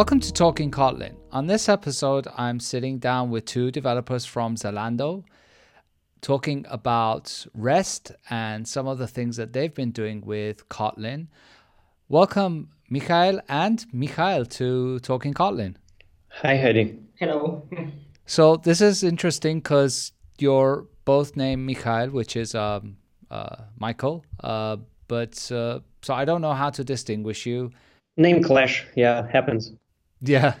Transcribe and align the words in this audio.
Welcome 0.00 0.20
to 0.20 0.32
Talking 0.32 0.70
Kotlin. 0.70 1.14
On 1.30 1.46
this 1.46 1.68
episode, 1.68 2.26
I'm 2.38 2.58
sitting 2.58 2.98
down 3.00 3.28
with 3.28 3.44
two 3.44 3.70
developers 3.70 4.24
from 4.24 4.56
Zalando 4.56 5.24
talking 6.22 6.64
about 6.70 7.46
REST 7.52 8.12
and 8.30 8.66
some 8.66 8.88
of 8.88 8.96
the 8.96 9.06
things 9.06 9.36
that 9.36 9.52
they've 9.52 9.74
been 9.74 9.90
doing 9.90 10.22
with 10.22 10.66
Kotlin. 10.70 11.26
Welcome, 12.08 12.70
Mikhail 12.88 13.42
and 13.50 13.84
Mikhail, 13.92 14.46
to 14.46 15.00
Talking 15.00 15.34
Kotlin. 15.34 15.74
Hi, 16.30 16.56
Hadi. 16.56 16.98
Hello. 17.16 17.68
So 18.24 18.56
this 18.56 18.80
is 18.80 19.02
interesting 19.02 19.58
because 19.58 20.12
you're 20.38 20.86
both 21.04 21.36
named 21.36 21.66
Mikhail, 21.66 22.08
which 22.08 22.36
is 22.36 22.54
um, 22.54 22.96
uh, 23.30 23.56
Michael, 23.78 24.24
uh, 24.42 24.78
but 25.08 25.52
uh, 25.52 25.80
so 26.00 26.14
I 26.14 26.24
don't 26.24 26.40
know 26.40 26.54
how 26.54 26.70
to 26.70 26.84
distinguish 26.84 27.44
you. 27.44 27.70
Name 28.16 28.42
clash, 28.42 28.86
yeah, 28.96 29.26
happens. 29.30 29.72
Yeah. 30.22 30.54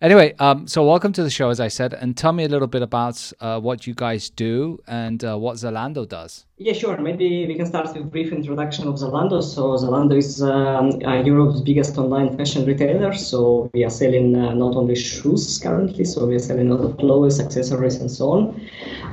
Anyway, 0.00 0.34
um, 0.38 0.66
so 0.66 0.84
welcome 0.86 1.12
to 1.12 1.22
the 1.22 1.30
show, 1.30 1.50
as 1.50 1.60
I 1.60 1.68
said, 1.68 1.94
and 1.94 2.16
tell 2.16 2.32
me 2.32 2.44
a 2.44 2.48
little 2.48 2.66
bit 2.66 2.82
about 2.82 3.32
uh, 3.40 3.60
what 3.60 3.86
you 3.86 3.94
guys 3.94 4.28
do 4.28 4.78
and 4.86 5.24
uh, 5.24 5.36
what 5.38 5.56
Zalando 5.56 6.06
does. 6.08 6.44
Yeah, 6.56 6.72
sure. 6.72 6.96
Maybe 6.98 7.46
we 7.48 7.56
can 7.56 7.66
start 7.66 7.88
with 7.88 7.96
a 7.96 8.04
brief 8.04 8.32
introduction 8.32 8.86
of 8.86 8.94
Zalando. 8.94 9.42
So 9.42 9.74
Zalando 9.76 10.16
is 10.16 10.40
um, 10.40 10.90
uh, 11.04 11.20
Europe's 11.20 11.60
biggest 11.60 11.98
online 11.98 12.36
fashion 12.36 12.64
retailer. 12.64 13.12
So 13.12 13.68
we 13.74 13.82
are 13.82 13.90
selling 13.90 14.36
uh, 14.36 14.54
not 14.54 14.76
only 14.76 14.94
shoes 14.94 15.58
currently, 15.58 16.04
so 16.04 16.26
we 16.26 16.36
are 16.36 16.38
selling 16.38 16.70
a 16.70 16.74
lot 16.76 16.84
of 16.90 16.96
clothes, 16.98 17.40
accessories, 17.40 17.96
and 17.96 18.08
so 18.08 18.30
on. 18.30 18.60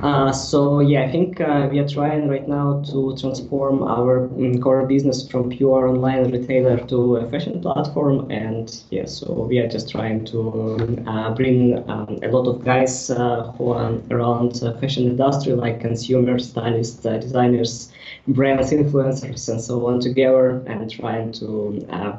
Uh, 0.04 0.30
so 0.30 0.78
yeah, 0.78 1.02
I 1.02 1.10
think 1.10 1.40
uh, 1.40 1.68
we 1.68 1.80
are 1.80 1.88
trying 1.88 2.28
right 2.28 2.46
now 2.46 2.80
to 2.92 3.16
transform 3.18 3.82
our 3.82 4.26
um, 4.26 4.60
core 4.60 4.86
business 4.86 5.28
from 5.28 5.50
pure 5.50 5.88
online 5.88 6.30
retailer 6.30 6.78
to 6.86 7.16
a 7.16 7.28
fashion 7.28 7.60
platform. 7.60 8.30
And 8.30 8.72
yeah, 8.90 9.06
so 9.06 9.32
we 9.50 9.58
are 9.58 9.66
just 9.68 9.90
trying 9.90 10.24
to 10.26 11.04
uh, 11.08 11.34
bring 11.34 11.78
um, 11.90 12.20
a 12.22 12.28
lot 12.28 12.46
of 12.46 12.64
guys 12.64 13.08
who 13.08 13.72
are 13.72 13.98
around 14.12 14.60
fashion 14.80 15.08
industry, 15.08 15.54
like 15.54 15.80
consumers, 15.80 16.48
stylists, 16.48 17.04
brands, 17.32 18.72
influencers, 18.72 19.48
and 19.48 19.60
so 19.60 19.86
on 19.86 20.00
together 20.00 20.62
and 20.66 20.90
trying 20.90 21.32
to 21.32 21.86
uh, 21.90 22.18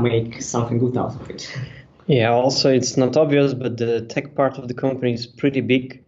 make 0.00 0.42
something 0.42 0.78
good 0.78 0.96
out 0.96 1.14
of 1.14 1.30
it. 1.30 1.52
Yeah, 2.06 2.32
also 2.32 2.70
it's 2.70 2.98
not 2.98 3.16
obvious, 3.16 3.54
but 3.54 3.78
the 3.78 4.02
tech 4.02 4.34
part 4.34 4.58
of 4.58 4.68
the 4.68 4.74
company 4.74 5.14
is 5.14 5.26
pretty 5.26 5.62
big, 5.62 6.04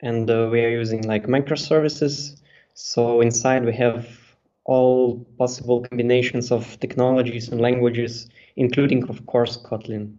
and 0.00 0.28
uh, 0.28 0.48
we 0.50 0.64
are 0.64 0.68
using 0.68 1.02
like 1.02 1.26
microservices. 1.28 2.40
So 2.74 3.20
inside 3.20 3.64
we 3.64 3.72
have 3.74 4.08
all 4.64 5.24
possible 5.38 5.80
combinations 5.82 6.50
of 6.50 6.78
technologies 6.80 7.48
and 7.48 7.60
languages, 7.60 8.28
including 8.56 9.08
of 9.08 9.26
course 9.26 9.56
Kotlin. 9.56 10.16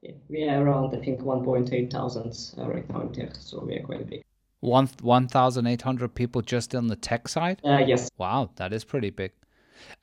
Yeah, 0.00 0.12
we 0.28 0.48
are 0.48 0.64
around 0.64 0.94
I 0.94 1.04
think 1.04 1.20
1.8 1.22 1.90
thousand 1.90 2.32
uh, 2.56 2.68
right 2.68 2.88
now 2.88 3.00
in 3.00 3.12
tech, 3.12 3.34
so 3.34 3.64
we 3.64 3.74
are 3.76 3.82
quite 3.82 4.08
big. 4.08 4.22
One 4.62 4.88
one 5.00 5.26
thousand 5.26 5.66
eight 5.66 5.82
hundred 5.82 6.14
people 6.14 6.40
just 6.40 6.72
on 6.74 6.86
the 6.86 6.94
tech 6.94 7.26
side. 7.26 7.60
Uh, 7.64 7.82
yes. 7.84 8.08
Wow, 8.16 8.50
that 8.56 8.72
is 8.72 8.84
pretty 8.84 9.10
big. 9.10 9.32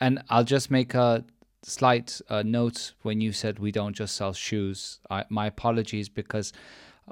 And 0.02 0.22
I'll 0.30 0.44
just 0.44 0.70
make 0.70 0.94
a 0.94 1.24
slight 1.64 2.20
uh, 2.30 2.44
note 2.46 2.92
when 3.02 3.22
you 3.22 3.32
said 3.32 3.60
we 3.60 3.72
don't 3.72 3.96
just 3.96 4.18
sell 4.18 4.34
shoes. 4.34 5.00
I, 5.10 5.24
my 5.30 5.48
apologies 5.48 6.10
because 6.10 6.52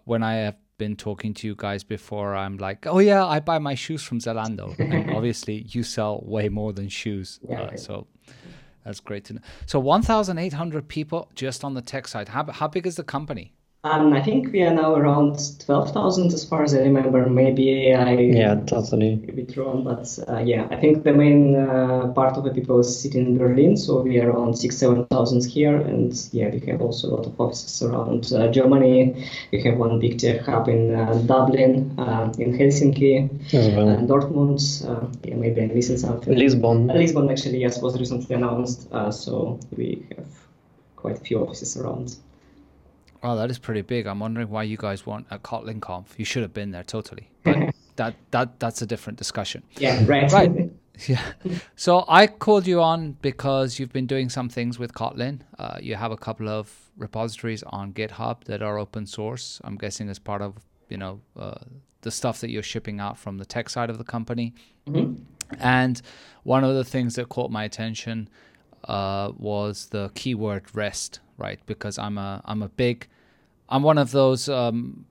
when 0.04 0.24
I 0.24 0.36
have 0.36 0.58
been 0.78 0.98
talking 0.98 1.34
to 1.36 1.48
you 1.48 1.56
guys 1.56 1.86
before, 1.86 2.36
I'm 2.36 2.58
like, 2.58 2.86
oh 2.86 3.00
yeah, 3.00 3.26
I 3.26 3.40
buy 3.40 3.60
my 3.60 3.76
shoes 3.76 4.04
from 4.04 4.20
Zalando, 4.20 4.78
and 4.94 5.12
obviously 5.12 5.66
you 5.70 5.84
sell 5.84 6.22
way 6.26 6.50
more 6.50 6.74
than 6.74 6.90
shoes. 6.90 7.40
Yeah, 7.48 7.62
uh. 7.62 7.78
So 7.78 8.08
that's 8.84 9.00
great 9.00 9.24
to 9.26 9.36
know. 9.36 9.42
So 9.68 9.80
1,800 9.80 10.88
people 10.90 11.30
just 11.34 11.64
on 11.64 11.76
the 11.76 11.82
tech 11.82 12.10
side. 12.10 12.28
How 12.28 12.46
how 12.52 12.68
big 12.68 12.86
is 12.86 12.98
the 12.98 13.06
company? 13.06 13.54
Um, 13.88 14.14
I 14.14 14.22
think 14.22 14.52
we 14.52 14.62
are 14.64 14.74
now 14.74 14.96
around 14.96 15.40
12,000 15.66 16.34
as 16.34 16.44
far 16.44 16.64
as 16.64 16.74
I 16.74 16.80
remember. 16.80 17.26
Maybe 17.30 17.94
I 17.94 18.14
Yeah, 18.16 18.56
totally. 18.66 19.14
a 19.28 19.32
bit 19.32 19.56
wrong, 19.56 19.84
but 19.84 20.08
uh, 20.28 20.40
yeah, 20.40 20.68
I 20.72 20.76
think 20.76 21.04
the 21.04 21.14
main 21.14 21.56
uh, 21.56 22.12
part 22.14 22.38
of 22.38 22.44
the 22.44 22.52
people 22.52 22.80
is 22.80 23.00
sitting 23.02 23.26
in 23.26 23.38
Berlin, 23.38 23.78
so 23.78 24.02
we 24.02 24.20
are 24.20 24.32
around 24.32 24.58
six, 24.58 24.78
seven 24.78 25.06
thousand 25.06 25.46
here, 25.46 25.78
and 25.78 26.12
yeah, 26.34 26.50
we 26.50 26.60
have 26.72 26.82
also 26.82 27.08
a 27.08 27.12
lot 27.16 27.26
of 27.28 27.40
offices 27.40 27.82
around 27.82 28.32
uh, 28.34 28.48
Germany. 28.52 29.26
We 29.52 29.62
have 29.64 29.78
one 29.78 30.00
big 30.00 30.20
tech 30.20 30.42
hub 30.42 30.68
in 30.68 30.94
uh, 30.94 31.14
Dublin, 31.26 31.98
uh, 31.98 32.34
in 32.38 32.58
Helsinki, 32.58 33.30
well. 33.54 33.90
and 33.90 34.10
Dortmund. 34.10 34.60
Uh, 34.90 35.08
yeah, 35.24 35.36
maybe 35.36 35.62
I'm 35.62 35.74
missing 35.74 35.98
something. 35.98 36.36
Lisbon. 36.36 36.88
Lisbon 36.88 37.30
actually, 37.30 37.60
yes, 37.60 37.82
was 37.82 37.98
recently 37.98 38.36
announced, 38.36 38.88
uh, 38.92 39.12
so 39.12 39.60
we 39.78 40.06
have 40.18 40.28
quite 40.96 41.18
a 41.18 41.24
few 41.24 41.40
offices 41.40 41.78
around. 41.78 42.18
Oh, 43.24 43.36
that 43.36 43.50
is 43.50 43.60
pretty 43.60 43.82
big. 43.82 44.06
I'm 44.06 44.20
wondering 44.20 44.50
why 44.50 44.64
you 44.64 44.78
guys 44.78 45.06
weren't 45.06 45.28
at 45.32 45.44
Kotlin 45.44 45.82
Conf. 45.82 46.16
You 46.18 46.26
should 46.26 46.44
have 46.44 46.54
been 46.54 46.72
there 46.72 46.84
totally. 46.84 47.30
But 47.44 47.74
that 47.96 48.16
that 48.32 48.60
that's 48.60 48.82
a 48.82 48.86
different 48.86 49.18
discussion. 49.18 49.64
Yeah, 49.78 50.04
right. 50.06 50.32
Right. 50.32 50.72
Yeah. 51.08 51.22
So 51.76 52.06
I 52.08 52.26
called 52.26 52.66
you 52.66 52.82
on 52.82 53.18
because 53.22 53.78
you've 53.78 53.94
been 53.94 54.08
doing 54.08 54.30
some 54.30 54.50
things 54.50 54.80
with 54.80 54.94
Kotlin. 54.94 55.42
Uh, 55.60 55.78
you 55.80 55.96
have 55.96 56.12
a 56.12 56.18
couple 56.18 56.50
of 56.50 56.92
repositories 56.98 57.62
on 57.68 57.94
GitHub 57.94 58.44
that 58.46 58.64
are 58.64 58.80
open 58.80 59.06
source. 59.06 59.62
I'm 59.64 59.78
guessing 59.78 60.10
as 60.10 60.18
part 60.18 60.42
of 60.42 60.56
you 60.90 60.98
know 60.98 61.22
uh, 61.38 61.56
the 62.02 62.12
stuff 62.12 62.42
that 62.42 62.50
you're 62.50 62.64
shipping 62.64 63.00
out 63.00 63.18
from 63.18 63.38
the 63.38 63.46
tech 63.46 63.70
side 63.70 63.90
of 63.90 63.98
the 63.98 64.04
company. 64.04 64.54
And 65.60 66.02
one 66.44 66.64
of 66.64 66.76
the 66.76 66.84
things 66.84 67.16
that 67.16 67.30
caught 67.30 67.52
my 67.52 67.64
attention 67.64 68.30
uh, 68.86 69.32
was 69.38 69.88
the 69.88 70.12
keyword 70.16 70.64
REST, 70.74 71.20
right? 71.38 71.60
Because 71.66 71.98
I'm 71.98 72.18
a 72.18 72.42
I'm 72.46 72.62
a 72.64 72.70
big 72.70 73.08
I'm 73.70 73.84
one 73.84 73.98
of 73.98 74.12
those 74.12 74.48
um, 74.50 75.06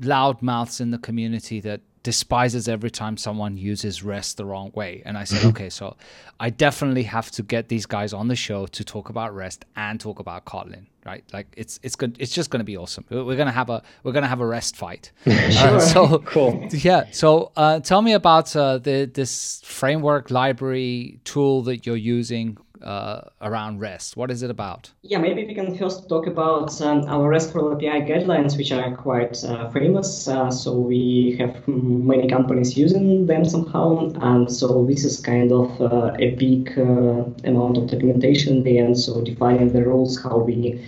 loud 0.00 0.42
mouths 0.42 0.80
in 0.80 0.90
the 0.90 0.98
community 0.98 1.60
that 1.60 1.80
despises 2.04 2.68
every 2.68 2.90
time 2.90 3.16
someone 3.16 3.56
uses 3.58 4.02
rest 4.04 4.36
the 4.36 4.44
wrong 4.44 4.70
way. 4.74 5.02
And 5.04 5.18
I 5.18 5.24
said, 5.24 5.44
okay, 5.50 5.68
so 5.68 5.96
I 6.38 6.48
definitely 6.48 7.02
have 7.02 7.30
to 7.32 7.42
get 7.42 7.68
these 7.68 7.84
guys 7.84 8.12
on 8.12 8.28
the 8.28 8.36
show 8.36 8.66
to 8.66 8.84
talk 8.84 9.08
about 9.10 9.34
rest 9.34 9.64
and 9.76 10.00
talk 10.00 10.20
about 10.20 10.44
Kotlin, 10.46 10.86
right? 11.04 11.24
Like 11.32 11.48
it's 11.56 11.80
it's 11.82 11.96
good. 11.96 12.16
It's 12.20 12.32
just 12.32 12.50
going 12.50 12.60
to 12.60 12.64
be 12.64 12.76
awesome. 12.76 13.04
We're 13.10 13.24
we're 13.24 13.36
gonna 13.36 13.50
have 13.50 13.68
a 13.68 13.82
we're 14.04 14.12
gonna 14.12 14.28
have 14.28 14.40
a 14.40 14.46
rest 14.46 14.76
fight. 14.76 15.10
Uh, 15.26 15.80
so 15.92 16.18
Cool. 16.26 16.68
yeah. 16.70 17.06
So 17.10 17.50
uh, 17.56 17.80
tell 17.80 18.00
me 18.00 18.12
about 18.12 18.54
uh, 18.54 18.78
the 18.78 19.10
this 19.12 19.60
framework 19.64 20.30
library 20.30 21.18
tool 21.24 21.62
that 21.64 21.84
you're 21.84 21.96
using 21.96 22.56
uh, 22.82 23.20
around 23.40 23.80
rest. 23.80 24.16
What 24.16 24.30
is 24.30 24.42
it 24.42 24.50
about? 24.50 24.90
Yeah, 25.02 25.18
maybe 25.18 25.44
we 25.46 25.54
can 25.54 25.76
first 25.76 26.08
talk 26.08 26.26
about 26.26 26.80
um, 26.80 27.04
our 27.06 27.28
RESTful 27.28 27.72
API 27.74 28.02
guidelines, 28.10 28.56
which 28.56 28.72
are 28.72 28.94
quite 28.96 29.42
uh, 29.44 29.70
famous. 29.70 30.28
Uh, 30.28 30.50
so 30.50 30.72
we 30.78 31.36
have 31.38 31.66
many 31.68 32.28
companies 32.28 32.76
using 32.76 33.26
them 33.26 33.44
somehow, 33.44 34.12
and 34.22 34.50
so 34.50 34.84
this 34.86 35.04
is 35.04 35.20
kind 35.20 35.52
of 35.52 35.80
uh, 35.80 36.12
a 36.18 36.30
big 36.36 36.78
uh, 36.78 37.24
amount 37.44 37.76
of 37.76 37.88
documentation 37.88 38.62
there. 38.62 38.68
the 38.68 38.78
end. 38.78 38.98
So 38.98 39.20
defining 39.20 39.72
the 39.72 39.84
rules 39.84 40.22
how 40.22 40.38
we 40.38 40.84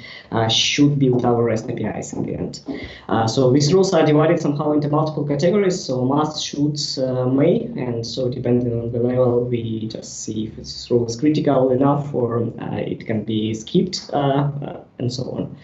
should 0.49 0.99
build 0.99 1.25
our 1.25 1.43
REST 1.43 1.71
APIs 1.71 2.13
in 2.13 2.25
the 2.25 2.35
end. 2.35 2.61
Uh, 3.09 3.27
so 3.27 3.53
these 3.53 3.73
rules 3.73 3.93
are 3.93 4.05
divided 4.05 4.41
somehow 4.41 4.73
into 4.73 4.89
multiple 4.89 5.27
categories. 5.27 5.83
So 5.83 6.05
must, 6.05 6.45
should, 6.45 6.79
uh, 7.05 7.27
may, 7.27 7.63
and 7.77 8.07
so 8.07 8.29
depending 8.29 8.73
on 8.79 8.93
the 8.93 9.01
level, 9.01 9.45
we 9.45 9.89
just 9.89 10.23
see 10.23 10.47
if 10.47 10.57
this 10.57 10.91
rule 10.91 11.07
is 11.07 11.17
critical 11.17 11.71
enough 11.71 12.15
or 12.15 12.45
uh, 12.61 12.77
it 12.77 13.07
can 13.07 13.25
be 13.25 13.55
skipped, 13.55 14.11
uh, 14.13 14.17
uh, 14.17 14.81
and 14.99 15.13
so 15.13 15.25
on. 15.31 15.57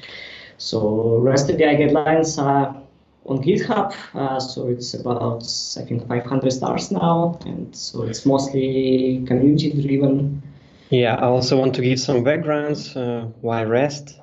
So 0.59 1.19
REST 1.19 1.50
API 1.50 1.76
guidelines 1.76 2.43
are 2.43 2.82
on 3.26 3.43
GitHub, 3.43 3.94
uh, 4.14 4.40
so 4.40 4.69
it's 4.69 4.94
about 4.94 5.43
I 5.76 5.82
think 5.85 6.06
500 6.06 6.52
stars 6.52 6.90
now, 6.90 7.38
and 7.44 7.75
so 7.75 8.05
it's 8.05 8.25
mostly 8.25 9.25
community 9.26 9.73
driven. 9.73 10.43
Yeah, 10.90 11.17
I 11.17 11.25
also 11.25 11.58
want 11.58 11.75
to 11.75 11.82
give 11.82 11.99
some 11.99 12.23
backgrounds 12.23 12.96
uh, 12.96 13.26
why 13.40 13.64
REST, 13.64 14.20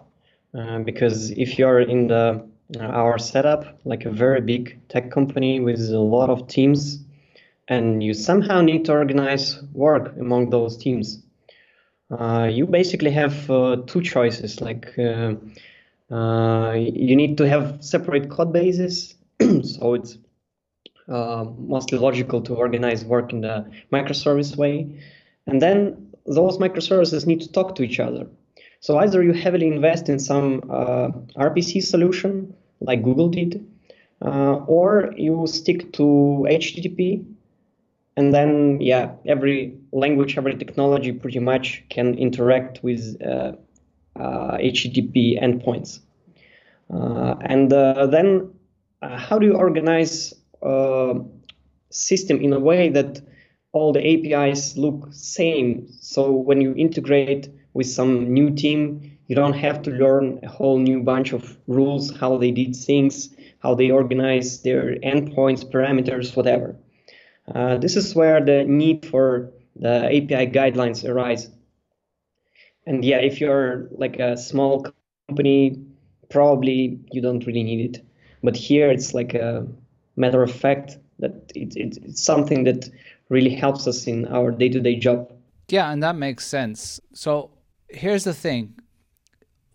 uh, 0.57 0.79
because 0.79 1.31
if 1.31 1.57
you're 1.57 1.81
in 1.81 2.07
the 2.07 2.47
uh, 2.79 2.83
our 2.83 3.17
setup, 3.17 3.79
like 3.85 4.05
a 4.05 4.11
very 4.11 4.41
big 4.41 4.79
tech 4.89 5.11
company 5.11 5.59
with 5.59 5.79
a 5.89 5.99
lot 5.99 6.29
of 6.29 6.47
teams, 6.47 7.03
and 7.67 8.01
you 8.01 8.13
somehow 8.13 8.61
need 8.61 8.85
to 8.85 8.91
organize 8.91 9.61
work 9.73 10.15
among 10.19 10.49
those 10.49 10.77
teams, 10.77 11.21
uh, 12.11 12.49
you 12.51 12.65
basically 12.65 13.11
have 13.11 13.49
uh, 13.49 13.77
two 13.87 14.01
choices. 14.01 14.61
Like 14.61 14.97
uh, 14.97 15.35
uh, 16.13 16.73
you 16.73 17.15
need 17.15 17.37
to 17.37 17.47
have 17.47 17.83
separate 17.83 18.29
code 18.29 18.53
bases, 18.53 19.15
so 19.41 19.93
it's 19.93 20.17
mostly 21.07 21.97
logical 21.97 22.41
to 22.41 22.55
organize 22.55 23.03
work 23.03 23.33
in 23.33 23.41
the 23.41 23.69
microservice 23.91 24.55
way, 24.55 25.03
and 25.47 25.61
then 25.61 26.11
those 26.25 26.57
microservices 26.57 27.27
need 27.27 27.41
to 27.41 27.51
talk 27.51 27.75
to 27.75 27.83
each 27.83 27.99
other. 27.99 28.27
So 28.83 28.97
either 28.97 29.23
you 29.23 29.31
heavily 29.31 29.67
invest 29.67 30.09
in 30.09 30.19
some 30.19 30.61
uh, 30.69 31.07
RPC 31.37 31.81
solution 31.81 32.53
like 32.81 33.01
Google 33.01 33.29
did, 33.29 33.65
uh, 34.21 34.55
or 34.67 35.13
you 35.15 35.47
stick 35.47 35.93
to 35.93 36.45
HTTP, 36.49 37.23
and 38.17 38.33
then 38.33 38.81
yeah, 38.81 39.13
every 39.25 39.77
language, 39.93 40.37
every 40.37 40.57
technology 40.57 41.13
pretty 41.13 41.39
much 41.39 41.85
can 41.87 42.15
interact 42.15 42.83
with 42.83 43.21
uh, 43.25 43.53
uh, 44.17 44.57
HTTP 44.57 45.41
endpoints. 45.41 46.01
And 46.89 47.71
then, 47.71 48.51
how 49.01 49.39
do 49.39 49.45
you 49.45 49.53
organize 49.53 50.33
a 50.61 51.21
system 51.89 52.41
in 52.41 52.51
a 52.51 52.59
way 52.59 52.89
that 52.89 53.21
all 53.71 53.93
the 53.93 54.03
APIs 54.05 54.75
look 54.75 55.07
same? 55.11 55.87
So 56.01 56.33
when 56.33 56.59
you 56.59 56.75
integrate 56.75 57.47
with 57.73 57.87
some 57.87 58.33
new 58.33 58.51
team, 58.51 59.17
you 59.27 59.35
don't 59.35 59.53
have 59.53 59.81
to 59.83 59.91
learn 59.91 60.39
a 60.43 60.49
whole 60.49 60.77
new 60.79 61.01
bunch 61.01 61.33
of 61.33 61.57
rules, 61.67 62.15
how 62.15 62.37
they 62.37 62.51
did 62.51 62.75
things, 62.75 63.29
how 63.59 63.73
they 63.73 63.89
organize 63.89 64.61
their 64.61 64.95
endpoints, 64.97 65.63
parameters, 65.63 66.35
whatever. 66.35 66.75
Uh, 67.53 67.77
this 67.77 67.95
is 67.95 68.15
where 68.15 68.43
the 68.43 68.63
need 68.63 69.05
for 69.05 69.51
the 69.75 70.05
API 70.05 70.47
guidelines 70.51 71.07
arise. 71.07 71.49
And 72.85 73.03
yeah, 73.03 73.17
if 73.17 73.39
you're 73.39 73.87
like 73.91 74.19
a 74.19 74.37
small 74.37 74.85
company, 75.27 75.81
probably 76.29 76.99
you 77.11 77.21
don't 77.21 77.45
really 77.45 77.63
need 77.63 77.95
it. 77.95 78.05
But 78.43 78.55
here 78.55 78.91
it's 78.91 79.13
like 79.13 79.33
a 79.33 79.65
matter 80.15 80.43
of 80.43 80.51
fact 80.51 80.97
that 81.19 81.51
it, 81.55 81.75
it, 81.77 81.97
it's 82.03 82.21
something 82.21 82.65
that 82.65 82.89
really 83.29 83.55
helps 83.55 83.87
us 83.87 84.05
in 84.05 84.27
our 84.27 84.51
day-to-day 84.51 84.97
job. 84.97 85.31
Yeah, 85.69 85.91
and 85.91 86.03
that 86.03 86.15
makes 86.15 86.45
sense. 86.45 86.99
So 87.13 87.51
here's 87.93 88.23
the 88.23 88.33
thing 88.33 88.75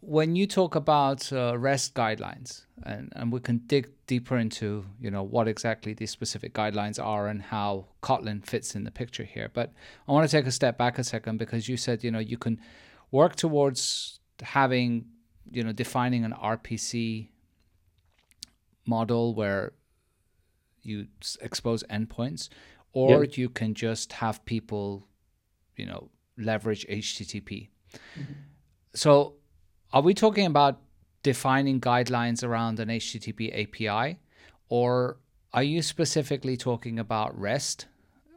when 0.01 0.37
you 0.37 0.47
talk 0.47 0.75
about 0.75 1.31
uh, 1.33 1.59
REST 1.59 1.95
guidelines, 1.95 2.65
and, 2.85 3.13
and 3.17 3.33
we 3.33 3.41
can 3.41 3.59
dig 3.67 3.91
deeper 4.07 4.39
into 4.39 4.87
you 5.01 5.11
know 5.11 5.23
what 5.23 5.49
exactly 5.49 5.93
these 5.93 6.11
specific 6.11 6.55
guidelines 6.55 7.03
are 7.05 7.29
and 7.29 7.43
how 7.43 7.87
Kotlin 8.03 8.45
fits 8.45 8.75
in 8.75 8.85
the 8.85 8.91
picture 8.91 9.25
here. 9.25 9.51
But 9.53 9.73
I 10.09 10.13
want 10.13 10.29
to 10.29 10.37
take 10.37 10.47
a 10.47 10.53
step 10.53 10.79
back 10.79 10.99
a 10.99 11.05
second 11.05 11.39
because 11.39 11.69
you 11.69 11.77
said 11.77 12.05
you 12.05 12.11
know 12.11 12.19
you 12.19 12.39
can 12.39 12.61
work 13.11 13.37
towards 13.37 14.21
having 14.41 15.07
you 15.51 15.65
know 15.65 15.73
defining 15.73 16.25
an 16.25 16.33
RPC 16.33 17.29
model 18.87 19.35
where 19.35 19.73
you 20.83 21.09
expose 21.41 21.83
endpoints, 21.85 22.49
or 22.93 23.25
yep. 23.25 23.37
you 23.37 23.49
can 23.49 23.75
just 23.75 24.13
have 24.15 24.45
people 24.45 25.09
you 25.77 25.87
know 25.87 26.09
leverage 26.39 26.87
HTTP. 26.87 27.69
Mm-hmm. 28.19 28.33
So 28.95 29.35
are 29.93 30.03
we 30.03 30.15
talking 30.15 30.47
about 30.47 30.81
defining 31.23 31.81
guidelines 31.81 32.45
around 32.45 32.81
an 32.81 32.89
HTTP 32.89 33.53
API, 33.63 34.19
or 34.69 35.19
are 35.53 35.63
you 35.63 35.83
specifically 35.83 36.57
talking 36.57 36.99
about 36.99 37.39
REST, 37.39 37.87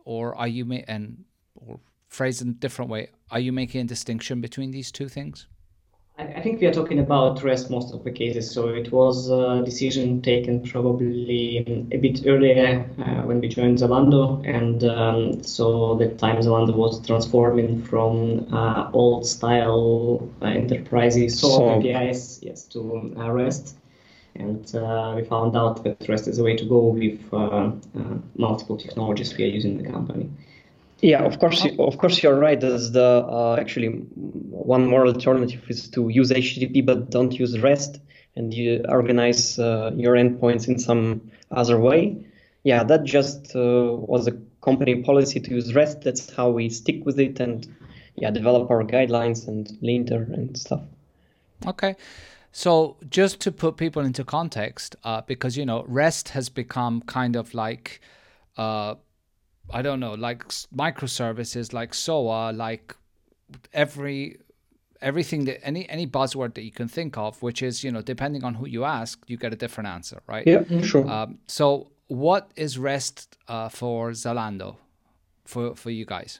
or 0.06 0.36
are 0.36 0.48
you 0.48 0.65
ma- 0.65 0.88
and 0.88 1.24
or 1.56 1.80
phrased 2.09 2.42
in 2.42 2.50
a 2.50 2.53
different 2.53 2.92
way, 2.92 3.09
are 3.31 3.39
you 3.39 3.51
making 3.51 3.81
a 3.81 3.86
distinction 3.86 4.42
between 4.42 4.71
these 4.71 4.92
two 4.92 5.07
things? 5.07 5.48
I 6.35 6.41
think 6.41 6.62
we 6.62 6.68
are 6.68 6.73
talking 6.73 7.00
about 7.00 7.44
REST 7.44 7.69
most 7.69 7.94
of 7.94 8.03
the 8.03 8.12
cases. 8.12 8.51
So 8.51 8.69
it 8.69 8.91
was 8.91 9.29
a 9.29 9.63
decision 9.65 10.21
taken 10.21 10.62
probably 10.63 11.88
a 11.91 11.97
bit 11.97 12.21
earlier 12.27 12.85
uh, 13.00 13.21
when 13.23 13.39
we 13.39 13.47
joined 13.47 13.79
Zalando, 13.79 14.45
and 14.47 14.83
um, 14.83 15.44
so 15.44 15.95
the 15.95 16.09
time 16.09 16.38
Zalando 16.38 16.75
was 16.75 17.06
transforming 17.06 17.81
from 17.83 18.47
uh, 18.53 18.91
old 18.94 19.25
style 19.25 20.29
uh, 20.41 20.45
enterprises 20.45 21.39
so, 21.39 21.79
APIs 21.79 22.39
yes 22.44 22.65
to 22.65 23.13
uh, 23.17 23.31
REST, 23.31 23.75
and 24.35 24.75
uh, 24.75 25.13
we 25.15 25.24
found 25.24 25.56
out 25.56 25.83
that 25.83 26.07
REST 26.07 26.27
is 26.27 26.39
a 26.39 26.44
way 26.44 26.56
to 26.56 26.65
go 26.65 26.79
with 26.79 27.19
uh, 27.33 27.71
multiple 28.35 28.77
technologies 28.77 29.35
we 29.38 29.45
are 29.45 29.47
using 29.47 29.79
in 29.79 29.83
the 29.83 29.91
company. 29.91 30.29
Yeah, 31.01 31.24
of 31.24 31.39
course, 31.39 31.65
of 31.80 31.98
course, 31.98 32.21
you're 32.21 32.38
right. 32.39 32.59
There's 32.59 32.92
the 32.92 33.25
uh, 33.27 33.57
actually 33.59 33.88
one 33.88 34.86
more 34.86 35.07
alternative 35.07 35.63
is 35.68 35.89
to 35.89 36.09
use 36.09 36.30
HTTP, 36.31 36.86
but 36.86 37.09
don't 37.09 37.33
use 37.33 37.57
REST, 37.59 38.00
and 38.36 38.53
you 38.53 38.86
organize 38.88 39.57
uh, 39.57 39.92
your 39.95 40.15
endpoints 40.15 40.68
in 40.68 40.77
some 40.77 41.31
other 41.50 41.80
way. 41.80 42.24
Yeah, 42.63 42.83
that 42.83 43.03
just 43.03 43.56
uh, 43.56 43.59
was 43.59 44.27
a 44.27 44.38
company 44.62 45.01
policy 45.01 45.39
to 45.39 45.50
use 45.50 45.74
REST. 45.74 46.01
That's 46.01 46.31
how 46.36 46.51
we 46.51 46.69
stick 46.69 47.03
with 47.03 47.19
it, 47.19 47.39
and 47.39 47.68
yeah, 48.15 48.30
develop 48.30 48.69
our 48.69 48.83
guidelines 48.83 49.48
and 49.48 49.75
linter 49.81 50.30
and 50.31 50.56
stuff. 50.56 50.81
Okay. 51.65 51.95
So 52.51 52.98
just 53.09 53.39
to 53.42 53.51
put 53.51 53.77
people 53.77 54.03
into 54.03 54.24
context, 54.24 54.95
uh, 55.03 55.21
because 55.21 55.57
you 55.57 55.65
know 55.65 55.83
REST 55.88 56.30
has 56.30 56.50
become 56.50 57.01
kind 57.01 57.36
of 57.36 57.53
like 57.53 58.01
uh, 58.57 58.95
I 59.73 59.81
don't 59.81 60.00
know, 60.00 60.13
like 60.13 60.47
microservices, 60.75 61.73
like 61.73 61.94
SOA, 61.94 62.51
like 62.53 62.95
every 63.73 64.39
everything 65.01 65.45
that 65.45 65.65
any 65.65 65.89
any 65.89 66.06
buzzword 66.07 66.53
that 66.56 66.63
you 66.63 66.71
can 66.71 66.88
think 66.88 67.18
of, 67.18 67.41
which 67.41 67.62
is 67.63 67.83
you 67.83 67.91
know 67.91 68.01
depending 68.01 68.44
on 68.44 68.56
who 68.56 68.68
you 68.68 68.83
ask, 68.83 69.23
you 69.27 69.38
get 69.38 69.53
a 69.53 69.56
different 69.56 69.89
answer, 69.89 70.21
right? 70.27 70.45
Yeah, 70.45 70.63
sure. 70.81 71.07
Um, 71.09 71.39
so 71.47 71.91
what 72.07 72.51
is 72.56 72.77
REST 72.77 73.38
uh, 73.47 73.69
for 73.69 74.12
Zalando, 74.12 74.77
for 75.45 75.75
for 75.75 75.89
you 75.89 76.06
guys? 76.06 76.39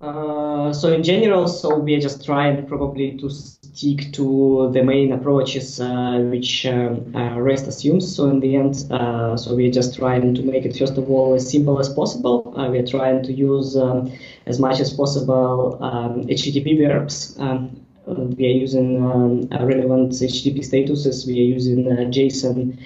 Uh, 0.00 0.72
so 0.72 0.92
in 0.92 1.02
general, 1.02 1.48
so 1.48 1.76
we 1.76 1.92
are 1.94 2.00
just 2.00 2.24
trying 2.24 2.64
probably 2.66 3.16
to 3.16 3.28
stick 3.28 4.12
to 4.12 4.70
the 4.72 4.80
main 4.80 5.12
approaches 5.12 5.80
uh, 5.80 6.18
which 6.30 6.64
um, 6.66 7.12
uh, 7.16 7.34
REST 7.40 7.66
assumes. 7.66 8.14
So 8.14 8.30
in 8.30 8.38
the 8.38 8.54
end, 8.54 8.76
uh, 8.92 9.36
so 9.36 9.56
we 9.56 9.66
are 9.68 9.72
just 9.72 9.96
trying 9.96 10.36
to 10.36 10.42
make 10.42 10.64
it 10.64 10.76
first 10.76 10.96
of 10.98 11.10
all 11.10 11.34
as 11.34 11.50
simple 11.50 11.80
as 11.80 11.88
possible. 11.88 12.54
Uh, 12.56 12.70
we 12.70 12.78
are 12.78 12.86
trying 12.86 13.24
to 13.24 13.32
use 13.32 13.76
um, 13.76 14.12
as 14.46 14.60
much 14.60 14.78
as 14.78 14.92
possible 14.92 15.78
um, 15.82 16.22
HTTP 16.28 16.78
verbs. 16.78 17.36
Um, 17.40 17.84
we 18.06 18.46
are 18.46 18.56
using 18.66 19.04
um, 19.04 19.48
relevant 19.66 20.12
HTTP 20.12 20.60
statuses. 20.60 21.26
We 21.26 21.40
are 21.40 21.50
using 21.58 21.84
JSON 21.84 22.78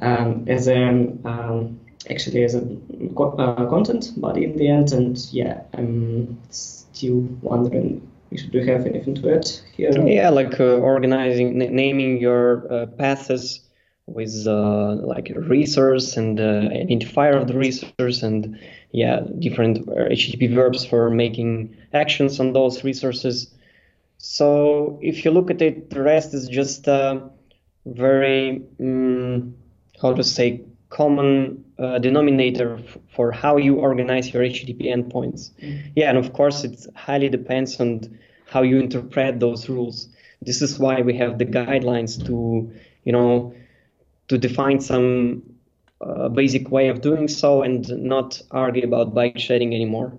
um, 0.00 0.44
as 0.48 0.68
a 0.68 0.88
actually 2.10 2.44
as 2.44 2.54
a 2.54 2.62
uh, 3.18 3.68
content, 3.68 4.12
but 4.16 4.36
in 4.36 4.56
the 4.56 4.68
end, 4.68 4.92
and 4.92 5.18
yeah, 5.32 5.62
I'm 5.74 6.38
still 6.50 7.20
wondering 7.42 8.06
should 8.34 8.52
we 8.52 8.66
have 8.66 8.86
anything 8.86 9.14
to 9.14 9.34
add 9.34 9.48
here? 9.72 9.92
Yeah, 10.06 10.30
like 10.30 10.58
uh, 10.58 10.78
organizing, 10.78 11.58
naming 11.58 12.18
your 12.20 12.70
uh, 12.72 12.86
paths 12.86 13.60
with 14.06 14.46
uh, 14.46 14.94
like 14.96 15.30
a 15.30 15.40
resource 15.40 16.16
and 16.16 16.38
uh, 16.40 16.68
identifier 16.70 17.40
of 17.40 17.48
the 17.48 17.56
resource 17.56 18.22
and 18.22 18.58
yeah, 18.92 19.20
different 19.38 19.86
HTTP 19.86 20.54
verbs 20.54 20.84
for 20.84 21.10
making 21.10 21.76
actions 21.92 22.40
on 22.40 22.52
those 22.52 22.84
resources. 22.84 23.52
So 24.18 24.98
if 25.02 25.24
you 25.24 25.30
look 25.30 25.50
at 25.50 25.60
it, 25.60 25.90
the 25.90 26.02
rest 26.02 26.34
is 26.34 26.48
just 26.48 26.88
uh, 26.88 27.20
very, 27.84 28.62
um, 28.80 29.54
how 30.00 30.14
to 30.14 30.24
say, 30.24 30.62
common 30.90 31.64
uh, 31.78 31.98
denominator 31.98 32.78
f- 32.78 32.98
for 33.08 33.32
how 33.32 33.56
you 33.56 33.76
organize 33.76 34.32
your 34.32 34.42
HTTP 34.42 34.86
endpoints. 34.86 35.50
Mm-hmm. 35.60 35.90
Yeah, 35.96 36.10
and 36.10 36.18
of 36.18 36.32
course, 36.32 36.64
it 36.64 36.86
highly 36.94 37.28
depends 37.28 37.80
on 37.80 38.18
how 38.46 38.62
you 38.62 38.78
interpret 38.78 39.40
those 39.40 39.68
rules. 39.68 40.08
This 40.42 40.62
is 40.62 40.78
why 40.78 41.00
we 41.02 41.16
have 41.16 41.38
the 41.38 41.46
guidelines 41.46 42.24
to, 42.26 42.70
you 43.04 43.12
know, 43.12 43.54
to 44.28 44.38
define 44.38 44.80
some 44.80 45.42
uh, 46.00 46.28
basic 46.28 46.70
way 46.70 46.88
of 46.88 47.00
doing 47.00 47.28
so 47.28 47.62
and 47.62 47.88
not 47.88 48.40
argue 48.50 48.84
about 48.84 49.14
bike 49.14 49.38
shedding 49.38 49.74
anymore. 49.74 50.12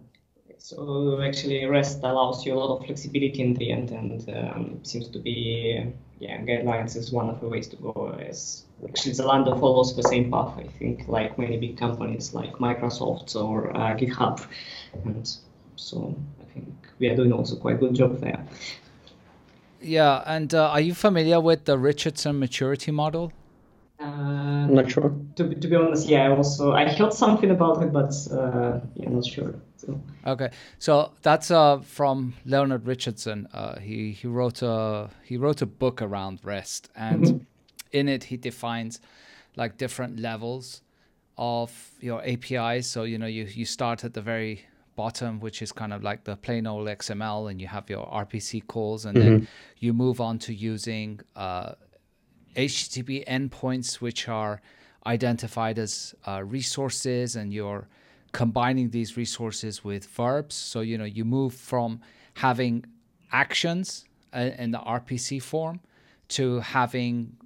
So 0.57 1.21
actually, 1.21 1.65
REST 1.65 1.99
allows 2.03 2.45
you 2.45 2.53
a 2.53 2.57
lot 2.57 2.77
of 2.77 2.85
flexibility 2.85 3.41
in 3.41 3.53
the 3.53 3.71
end, 3.71 3.91
and 3.91 4.29
um, 4.35 4.79
seems 4.83 5.07
to 5.09 5.19
be 5.19 5.85
yeah, 6.19 6.37
guidelines 6.41 6.95
is 6.95 7.11
one 7.11 7.29
of 7.29 7.39
the 7.41 7.47
ways 7.47 7.67
to 7.69 7.75
go. 7.75 8.15
As 8.19 8.63
actually, 8.87 9.13
Zalando 9.13 9.59
follows 9.59 9.95
the 9.95 10.03
same 10.03 10.31
path, 10.31 10.57
I 10.57 10.63
think, 10.63 11.07
like 11.07 11.37
many 11.37 11.57
big 11.57 11.77
companies 11.77 12.33
like 12.33 12.53
Microsoft 12.53 13.35
or 13.35 13.75
uh, 13.75 13.95
GitHub, 13.95 14.45
and 15.05 15.29
so 15.75 16.15
I 16.41 16.45
think 16.53 16.73
we 16.99 17.09
are 17.09 17.15
doing 17.15 17.31
also 17.31 17.55
quite 17.55 17.79
good 17.79 17.93
job 17.93 18.19
there. 18.19 18.43
Yeah, 19.81 20.23
and 20.25 20.53
uh, 20.53 20.69
are 20.69 20.81
you 20.81 20.95
familiar 20.95 21.39
with 21.39 21.65
the 21.65 21.77
Richardson 21.77 22.39
maturity 22.39 22.91
model? 22.91 23.31
Uh, 24.07 24.67
not 24.67 24.89
sure. 24.89 25.13
To, 25.35 25.53
to 25.53 25.67
be 25.67 25.75
honest, 25.75 26.07
yeah, 26.07 26.27
I 26.27 26.35
also 26.35 26.71
I 26.71 26.87
heard 26.89 27.13
something 27.13 27.51
about 27.51 27.83
it, 27.83 27.91
but 27.91 28.13
uh, 28.31 28.79
yeah, 28.95 29.09
not 29.09 29.25
sure. 29.25 29.55
So. 29.77 29.99
Okay, 30.25 30.49
so 30.79 31.11
that's 31.21 31.51
uh, 31.51 31.79
from 31.79 32.33
Leonard 32.45 32.87
Richardson. 32.87 33.47
Uh, 33.53 33.79
he 33.79 34.11
he 34.11 34.27
wrote 34.27 34.61
a 34.61 35.09
he 35.23 35.37
wrote 35.37 35.61
a 35.61 35.65
book 35.65 36.01
around 36.01 36.39
REST, 36.43 36.89
and 36.95 37.23
mm-hmm. 37.23 37.37
in 37.91 38.07
it 38.07 38.25
he 38.25 38.37
defines 38.37 38.99
like 39.55 39.77
different 39.77 40.19
levels 40.19 40.81
of 41.37 41.71
your 41.99 42.21
APIs. 42.25 42.87
So 42.87 43.03
you 43.03 43.17
know 43.17 43.27
you 43.27 43.43
you 43.43 43.65
start 43.65 44.03
at 44.05 44.13
the 44.13 44.21
very 44.21 44.65
bottom, 44.95 45.39
which 45.39 45.61
is 45.61 45.71
kind 45.71 45.93
of 45.93 46.01
like 46.01 46.23
the 46.23 46.37
plain 46.37 46.65
old 46.65 46.87
XML, 46.87 47.51
and 47.51 47.59
you 47.59 47.67
have 47.67 47.89
your 47.89 48.05
RPC 48.07 48.65
calls, 48.67 49.05
and 49.05 49.17
mm-hmm. 49.17 49.29
then 49.29 49.47
you 49.79 49.93
move 49.93 50.21
on 50.21 50.39
to 50.39 50.53
using 50.53 51.19
uh, 51.35 51.73
HTTP 52.57 53.25
endpoints, 53.27 53.95
which 53.95 54.27
are 54.27 54.61
identified 55.05 55.79
as 55.79 56.15
uh, 56.27 56.43
resources, 56.43 57.35
and 57.35 57.53
you're 57.53 57.87
combining 58.31 58.89
these 58.89 59.15
resources 59.15 59.83
with 59.83 60.05
verbs. 60.07 60.55
So, 60.55 60.81
you 60.81 60.97
know, 60.97 61.05
you 61.05 61.23
move 61.23 61.53
from 61.53 62.01
having 62.33 62.85
actions 63.31 64.05
in 64.33 64.71
the 64.71 64.79
RPC 64.79 65.41
form 65.41 65.79
to 66.29 66.59
having 66.59 67.37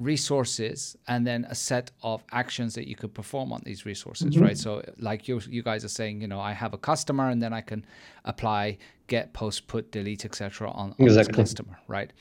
resources 0.00 0.96
and 1.06 1.26
then 1.26 1.46
a 1.50 1.54
set 1.54 1.92
of 2.02 2.24
actions 2.32 2.74
that 2.74 2.88
you 2.88 2.96
could 2.96 3.14
perform 3.14 3.52
on 3.52 3.62
these 3.64 3.86
resources 3.86 4.34
mm-hmm. 4.34 4.42
right 4.42 4.58
so 4.58 4.82
like 4.98 5.28
you 5.28 5.40
you 5.48 5.62
guys 5.62 5.84
are 5.84 5.88
saying 5.88 6.20
you 6.20 6.26
know 6.26 6.40
i 6.40 6.52
have 6.52 6.74
a 6.74 6.78
customer 6.78 7.28
and 7.28 7.40
then 7.40 7.52
i 7.52 7.60
can 7.60 7.84
apply 8.24 8.76
get 9.06 9.32
post 9.32 9.68
put 9.68 9.92
delete 9.92 10.24
etc 10.24 10.68
on, 10.70 10.90
on 10.90 10.94
exactly. 10.98 11.32
this 11.32 11.36
customer 11.36 11.78
right 11.86 12.12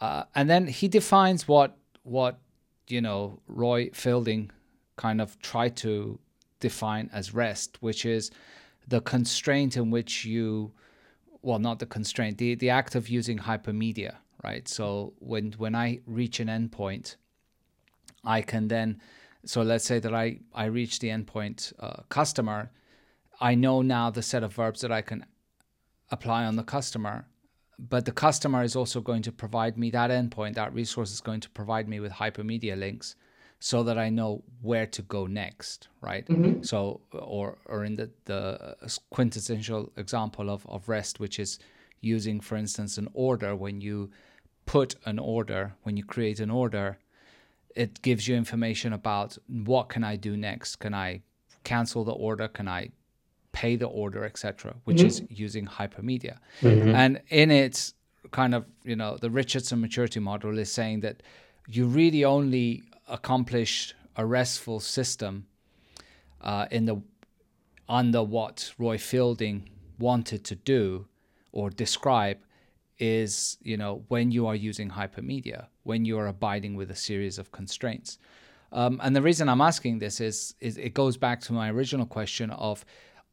uh, 0.00 0.22
and 0.34 0.48
then 0.48 0.66
he 0.66 0.88
defines 0.88 1.46
what 1.46 1.76
what 2.02 2.38
you 2.86 3.00
know 3.00 3.38
roy 3.46 3.90
fielding 3.92 4.50
kind 4.96 5.20
of 5.20 5.38
tried 5.40 5.76
to 5.76 6.18
define 6.60 7.10
as 7.12 7.34
rest 7.34 7.76
which 7.82 8.06
is 8.06 8.30
the 8.86 9.02
constraint 9.02 9.76
in 9.76 9.90
which 9.90 10.24
you 10.24 10.72
well 11.42 11.58
not 11.58 11.78
the 11.78 11.86
constraint 11.86 12.38
the, 12.38 12.54
the 12.54 12.70
act 12.70 12.94
of 12.94 13.08
using 13.10 13.36
hypermedia 13.38 14.16
right? 14.44 14.68
So 14.68 15.14
when 15.18 15.52
when 15.58 15.74
I 15.74 16.00
reach 16.06 16.40
an 16.40 16.48
endpoint, 16.48 17.16
I 18.24 18.42
can 18.42 18.68
then 18.68 19.00
so 19.44 19.62
let's 19.62 19.84
say 19.84 19.98
that 19.98 20.14
I 20.14 20.40
I 20.54 20.66
reach 20.66 20.98
the 20.98 21.08
endpoint 21.08 21.72
uh, 21.78 22.02
customer, 22.08 22.70
I 23.40 23.54
know 23.54 23.82
now 23.82 24.10
the 24.10 24.22
set 24.22 24.42
of 24.42 24.52
verbs 24.52 24.80
that 24.80 24.92
I 24.92 25.02
can 25.02 25.24
apply 26.10 26.44
on 26.44 26.56
the 26.56 26.64
customer, 26.64 27.26
but 27.78 28.04
the 28.04 28.12
customer 28.12 28.62
is 28.62 28.74
also 28.74 29.00
going 29.00 29.22
to 29.22 29.32
provide 29.32 29.78
me 29.78 29.90
that 29.90 30.10
endpoint. 30.10 30.54
That 30.54 30.74
resource 30.74 31.12
is 31.12 31.20
going 31.20 31.40
to 31.40 31.50
provide 31.50 31.88
me 31.88 32.00
with 32.00 32.12
hypermedia 32.12 32.76
links 32.76 33.14
so 33.60 33.82
that 33.82 33.98
I 33.98 34.08
know 34.08 34.42
where 34.62 34.86
to 34.86 35.02
go 35.02 35.26
next, 35.26 35.88
right? 36.00 36.26
Mm-hmm. 36.26 36.62
So, 36.62 37.00
or 37.12 37.58
or 37.66 37.84
in 37.84 37.96
the 37.96 38.10
the 38.24 38.76
quintessential 39.10 39.92
example 39.96 40.50
of 40.50 40.66
of 40.66 40.88
REST, 40.88 41.20
which 41.20 41.38
is 41.38 41.58
using, 42.00 42.40
for 42.40 42.56
instance, 42.56 42.98
an 42.98 43.08
order 43.14 43.56
when 43.56 43.80
you 43.80 44.10
put 44.68 44.94
an 45.04 45.18
order, 45.18 45.74
when 45.82 45.96
you 45.96 46.04
create 46.04 46.40
an 46.40 46.50
order, 46.50 46.98
it 47.74 48.02
gives 48.02 48.28
you 48.28 48.36
information 48.36 48.92
about 48.92 49.38
what 49.46 49.88
can 49.88 50.04
I 50.04 50.16
do 50.16 50.36
next? 50.36 50.76
Can 50.76 50.94
I 50.94 51.22
cancel 51.64 52.04
the 52.04 52.12
order? 52.12 52.48
Can 52.48 52.68
I 52.68 52.90
pay 53.52 53.76
the 53.76 53.86
order, 53.86 54.24
etc., 54.24 54.74
which 54.84 54.98
mm-hmm. 54.98 55.06
is 55.06 55.22
using 55.28 55.66
hypermedia. 55.66 56.38
Mm-hmm. 56.60 56.94
And 56.94 57.20
in 57.28 57.50
it, 57.50 57.92
kind 58.30 58.54
of, 58.54 58.66
you 58.84 58.94
know, 58.94 59.16
the 59.20 59.30
Richardson 59.30 59.80
maturity 59.80 60.20
model 60.20 60.58
is 60.58 60.70
saying 60.70 61.00
that 61.00 61.22
you 61.66 61.86
really 61.86 62.24
only 62.24 62.82
accomplish 63.08 63.94
a 64.16 64.24
restful 64.24 64.80
system 64.80 65.46
uh, 66.40 66.66
in 66.70 66.84
the 66.84 67.02
under 67.88 68.22
what 68.22 68.72
Roy 68.78 68.98
Fielding 68.98 69.70
wanted 69.98 70.44
to 70.44 70.54
do 70.54 71.06
or 71.50 71.70
describe 71.70 72.38
is 72.98 73.58
you 73.62 73.76
know 73.76 74.04
when 74.08 74.30
you 74.30 74.46
are 74.46 74.54
using 74.54 74.90
hypermedia 74.90 75.66
when 75.84 76.04
you 76.04 76.18
are 76.18 76.26
abiding 76.26 76.74
with 76.74 76.90
a 76.90 76.96
series 76.96 77.38
of 77.38 77.50
constraints. 77.52 78.18
Um, 78.70 79.00
and 79.02 79.16
the 79.16 79.22
reason 79.22 79.48
i'm 79.48 79.62
asking 79.62 79.98
this 79.98 80.20
is, 80.20 80.54
is 80.60 80.76
it 80.76 80.92
goes 80.92 81.16
back 81.16 81.40
to 81.42 81.54
my 81.54 81.70
original 81.70 82.04
question 82.04 82.50
of 82.50 82.84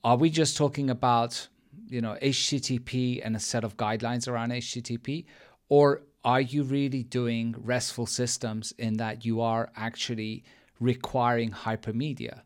are 0.03 0.15
we 0.15 0.29
just 0.29 0.55
talking 0.55 0.89
about 0.89 1.50
you 1.89 2.00
know 2.00 2.17
http 2.22 3.22
and 3.22 3.36
a 3.36 3.39
set 3.39 3.65
of 3.65 3.75
guidelines 3.75 4.29
around 4.29 4.51
http 4.51 5.25
or 5.67 6.03
are 6.24 6.39
you 6.39 6.63
really 6.63 7.03
doing 7.03 7.53
restful 7.57 8.05
systems 8.05 8.74
in 8.77 8.95
that 8.95 9.25
you 9.25 9.41
are 9.41 9.72
actually 9.75 10.45
requiring 10.79 11.51
hypermedia 11.51 12.41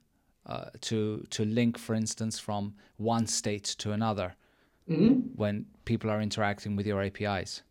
uh, 0.47 0.65
to 0.81 1.23
to 1.29 1.45
link 1.45 1.77
for 1.77 1.93
instance 1.93 2.39
from 2.39 2.73
one 2.97 3.27
state 3.27 3.63
to 3.63 3.91
another 3.91 4.35
mm-hmm. 4.89 5.19
when 5.35 5.65
people 5.85 6.09
are 6.09 6.21
interacting 6.21 6.75
with 6.75 6.87
your 6.87 7.01
APIs? 7.01 7.61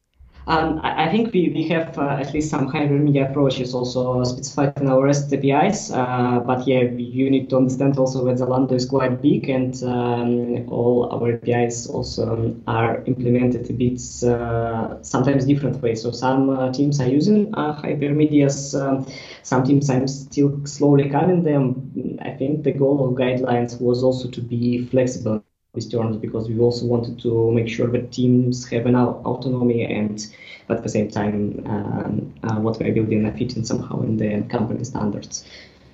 Um, 0.48 0.80
I 0.82 1.10
think 1.10 1.34
we, 1.34 1.50
we 1.50 1.68
have 1.68 1.98
uh, 1.98 2.16
at 2.18 2.32
least 2.32 2.48
some 2.48 2.72
hypermedia 2.72 3.28
approaches 3.28 3.74
also 3.74 4.24
specified 4.24 4.72
in 4.78 4.88
our 4.88 5.04
REST 5.04 5.30
APIs. 5.34 5.90
Uh, 5.90 6.40
but 6.40 6.66
yeah, 6.66 6.84
you 6.84 7.28
need 7.28 7.50
to 7.50 7.58
understand 7.58 7.98
also 7.98 8.24
that 8.24 8.36
Zalando 8.36 8.72
is 8.72 8.86
quite 8.86 9.20
big 9.20 9.50
and 9.50 9.74
um, 9.82 10.66
all 10.70 11.10
our 11.12 11.34
APIs 11.34 11.86
also 11.86 12.56
are 12.66 13.04
implemented 13.04 13.68
a 13.68 13.72
bit 13.74 14.00
uh, 14.24 15.02
sometimes 15.02 15.44
different 15.44 15.82
ways. 15.82 16.00
So 16.00 16.12
some 16.12 16.48
uh, 16.48 16.72
teams 16.72 16.98
are 16.98 17.08
using 17.08 17.54
uh, 17.54 17.78
hypermedias, 17.82 18.74
um, 18.80 19.06
some 19.42 19.64
teams 19.64 19.90
I'm 19.90 20.08
still 20.08 20.64
slowly 20.64 21.10
coming 21.10 21.42
them. 21.42 22.18
I 22.22 22.30
think 22.30 22.64
the 22.64 22.72
goal 22.72 23.06
of 23.06 23.16
guidelines 23.16 23.78
was 23.82 24.02
also 24.02 24.30
to 24.30 24.40
be 24.40 24.86
flexible 24.86 25.44
these 25.74 25.88
terms 25.88 26.16
because 26.16 26.48
we 26.48 26.58
also 26.58 26.86
wanted 26.86 27.18
to 27.20 27.50
make 27.52 27.68
sure 27.68 27.86
that 27.88 28.12
teams 28.12 28.66
have 28.68 28.86
an 28.86 28.96
autonomy 28.96 29.84
and 29.84 30.26
at 30.68 30.82
the 30.82 30.88
same 30.88 31.10
time 31.10 31.62
um, 31.66 32.34
uh, 32.42 32.56
what 32.60 32.78
we're 32.78 32.92
building 32.92 33.24
are 33.26 33.36
fitting 33.36 33.64
somehow 33.64 34.00
in 34.02 34.16
the 34.16 34.42
company 34.48 34.84
standards. 34.84 35.44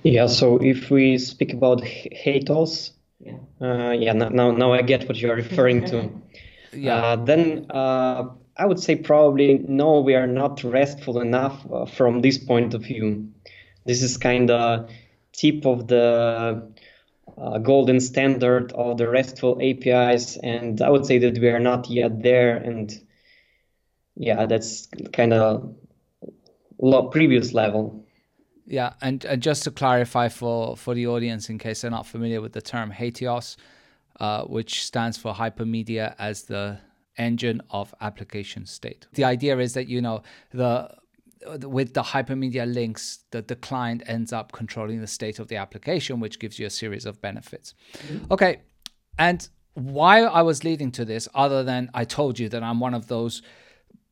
Yeah, 0.03 0.27
so 0.27 0.57
if 0.57 0.91
we 0.91 1.17
speak 1.17 1.53
about 1.53 1.81
HATEOAS, 1.81 2.91
yeah, 3.19 3.37
uh, 3.59 3.91
yeah 3.91 4.13
now, 4.13 4.51
now 4.51 4.73
I 4.73 4.81
get 4.81 5.07
what 5.07 5.17
you're 5.17 5.35
referring 5.35 5.85
to. 5.85 6.09
yeah. 6.73 6.95
Uh, 6.95 7.15
then 7.15 7.65
uh, 7.71 8.29
I 8.57 8.65
would 8.65 8.79
say 8.79 8.95
probably 8.95 9.65
no, 9.67 10.01
we 10.01 10.15
are 10.15 10.27
not 10.27 10.63
restful 10.63 11.19
enough 11.19 11.65
uh, 11.71 11.85
from 11.85 12.21
this 12.21 12.37
point 12.37 12.73
of 12.73 12.83
view. 12.83 13.29
This 13.85 14.01
is 14.03 14.17
kind 14.17 14.51
of 14.51 14.89
tip 15.31 15.65
of 15.65 15.87
the 15.87 16.71
uh, 17.37 17.57
golden 17.57 17.99
standard 17.99 18.71
of 18.73 18.97
the 18.97 19.09
RESTful 19.09 19.59
APIs, 19.61 20.37
and 20.37 20.81
I 20.81 20.89
would 20.89 21.05
say 21.05 21.17
that 21.19 21.37
we 21.37 21.49
are 21.49 21.59
not 21.59 21.89
yet 21.89 22.21
there. 22.21 22.57
And 22.57 22.93
yeah, 24.15 24.45
that's 24.45 24.87
kind 25.13 25.33
of 25.33 25.75
low 26.79 27.07
previous 27.09 27.53
level. 27.53 28.05
Yeah, 28.67 28.93
and, 29.01 29.23
and 29.25 29.41
just 29.41 29.63
to 29.63 29.71
clarify 29.71 30.29
for, 30.29 30.75
for 30.75 30.95
the 30.95 31.07
audience, 31.07 31.49
in 31.49 31.59
case 31.59 31.81
they're 31.81 31.91
not 31.91 32.07
familiar 32.07 32.41
with 32.41 32.53
the 32.53 32.61
term 32.61 32.91
HATEOAS, 32.91 33.57
uh, 34.19 34.43
which 34.45 34.83
stands 34.85 35.17
for 35.17 35.33
Hypermedia 35.33 36.15
as 36.17 36.43
the 36.43 36.79
engine 37.17 37.61
of 37.69 37.93
application 38.01 38.65
state. 38.65 39.07
The 39.13 39.23
idea 39.23 39.57
is 39.57 39.73
that 39.73 39.87
you 39.87 40.01
know 40.01 40.23
the 40.51 40.89
with 41.61 41.93
the 41.93 42.03
hypermedia 42.03 42.71
links, 42.71 43.25
that 43.31 43.47
the 43.47 43.55
client 43.55 44.03
ends 44.07 44.33
up 44.33 44.51
controlling 44.51 45.01
the 45.01 45.07
state 45.07 45.39
of 45.39 45.47
the 45.47 45.55
application, 45.55 46.19
which 46.19 46.39
gives 46.39 46.59
you 46.59 46.65
a 46.65 46.69
series 46.69 47.05
of 47.05 47.21
benefits. 47.21 47.73
Mm-hmm. 48.07 48.33
Okay, 48.33 48.61
and 49.17 49.47
why 49.75 50.21
I 50.21 50.41
was 50.41 50.63
leading 50.63 50.91
to 50.93 51.05
this, 51.05 51.27
other 51.35 51.63
than 51.63 51.89
I 51.93 52.05
told 52.05 52.39
you 52.39 52.49
that 52.49 52.63
I'm 52.63 52.79
one 52.79 52.93
of 52.93 53.07
those 53.07 53.41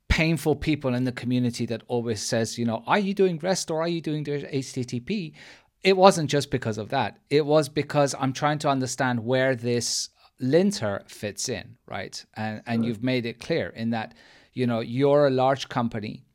painful 0.09 0.55
people 0.55 0.93
in 0.93 1.05
the 1.05 1.11
community 1.11 1.65
that 1.65 1.81
always 1.87 2.21
says, 2.21 2.57
you 2.57 2.65
know, 2.65 2.83
are 2.85 2.99
you 2.99 3.13
doing 3.13 3.39
REST 3.41 3.71
or 3.71 3.81
are 3.81 3.87
you 3.87 4.01
doing 4.01 4.23
HTTP? 4.23 5.33
It 5.81 5.97
wasn't 5.97 6.29
just 6.29 6.51
because 6.51 6.77
of 6.77 6.89
that. 6.89 7.17
It 7.29 7.45
was 7.45 7.67
because 7.67 8.13
I'm 8.19 8.33
trying 8.33 8.59
to 8.59 8.69
understand 8.69 9.25
where 9.25 9.55
this 9.55 10.09
linter 10.39 11.03
fits 11.07 11.49
in, 11.49 11.77
right? 11.87 12.23
And 12.35 12.61
and 12.65 12.85
you've 12.85 13.03
made 13.03 13.25
it 13.25 13.39
clear 13.39 13.69
in 13.69 13.89
that, 13.91 14.13
you 14.53 14.67
know, 14.67 14.81
you're 14.81 15.27
a 15.27 15.31
large 15.31 15.69
company 15.69 16.25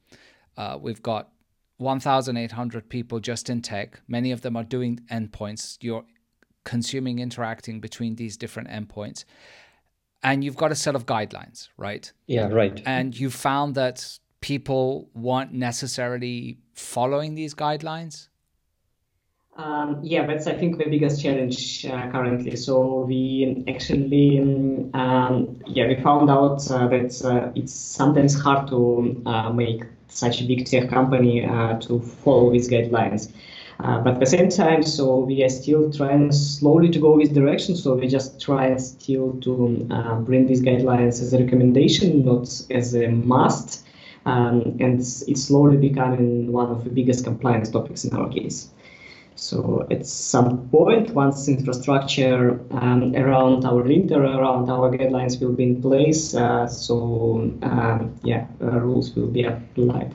uh, 0.59 0.77
we've 0.79 1.03
got 1.03 1.31
1,800 1.79 2.89
people 2.91 3.21
just 3.21 3.49
in 3.49 3.63
tech. 3.63 4.01
Many 4.09 4.33
of 4.33 4.43
them 4.43 4.57
are 4.57 4.65
doing 4.65 5.01
endpoints. 5.11 5.79
You're 5.81 6.05
consuming, 6.65 7.21
interacting 7.21 7.81
between 7.81 8.17
these 8.17 8.37
different 8.37 8.69
endpoints. 8.69 9.25
And 10.23 10.43
you've 10.43 10.57
got 10.57 10.73
a 10.73 10.75
set 10.75 10.97
of 10.97 11.07
guidelines, 11.07 11.69
right? 11.77 12.13
Yeah, 12.27 12.49
right. 12.49 12.83
And 12.85 13.19
you 13.19 13.31
found 13.31 13.77
that 13.77 14.19
people 14.41 15.09
weren't 15.15 15.53
necessarily 15.53 16.59
following 16.75 17.37
these 17.37 17.55
guidelines? 17.55 18.29
Um, 19.57 20.01
yeah, 20.03 20.27
that's 20.27 20.47
I 20.47 20.55
think 20.55 20.79
the 20.79 20.89
biggest 20.89 21.23
challenge 21.23 21.85
uh, 21.87 22.11
currently. 22.11 22.55
So 22.57 23.01
we 23.01 23.65
actually, 23.67 24.39
um, 24.95 25.61
yeah, 25.67 25.89
we 25.89 25.97
found 26.01 26.31
out 26.31 26.69
uh, 26.71 26.87
that 26.89 27.25
uh, 27.25 27.51
it's 27.57 27.73
sometimes 27.73 28.41
hard 28.41 28.69
to 28.69 29.21
uh, 29.27 29.51
make 29.51 29.83
such 30.09 30.41
a 30.41 30.45
big 30.45 30.67
tech 30.67 30.89
company 30.91 31.45
uh, 31.45 31.79
to 31.81 32.01
follow 32.01 32.51
these 32.53 32.69
guidelines. 32.69 33.33
Uh, 33.81 34.01
but 34.01 34.15
at 34.15 34.21
the 34.21 34.27
same 34.27 34.49
time, 34.49 34.83
so 34.83 35.19
we 35.19 35.45
are 35.45 35.49
still 35.49 35.93
trying 35.93 36.33
slowly 36.33 36.91
to 36.91 36.99
go 36.99 37.17
this 37.19 37.29
direction. 37.29 37.77
So 37.77 37.95
we 37.95 38.09
just 38.09 38.41
try 38.41 38.77
still 38.77 39.35
to 39.43 39.87
uh, 39.91 40.17
bring 40.17 40.47
these 40.49 40.61
guidelines 40.61 41.23
as 41.23 41.33
a 41.33 41.39
recommendation, 41.39 42.25
not 42.25 42.49
as 42.71 42.95
a 42.95 43.09
must. 43.09 43.85
Um, 44.27 44.77
and 44.81 44.99
it's 44.99 45.43
slowly 45.43 45.77
becoming 45.77 46.51
one 46.51 46.71
of 46.71 46.85
the 46.85 46.91
biggest 46.91 47.25
compliance 47.25 47.71
topics 47.71 48.05
in 48.05 48.15
our 48.17 48.29
case. 48.29 48.71
So 49.39 49.87
at 49.89 50.05
some 50.05 50.69
point, 50.69 51.15
once 51.15 51.47
infrastructure 51.47 52.61
um, 52.73 53.15
around 53.15 53.65
our 53.65 53.85
linter, 53.85 54.21
around 54.21 54.69
our 54.69 54.91
guidelines 54.91 55.41
will 55.41 55.53
be 55.53 55.63
in 55.63 55.81
place, 55.81 56.35
uh, 56.35 56.67
so 56.67 57.53
um, 57.63 58.19
yeah, 58.25 58.49
uh, 58.61 58.81
rules 58.81 59.15
will 59.15 59.29
be 59.29 59.45
applied 59.45 60.13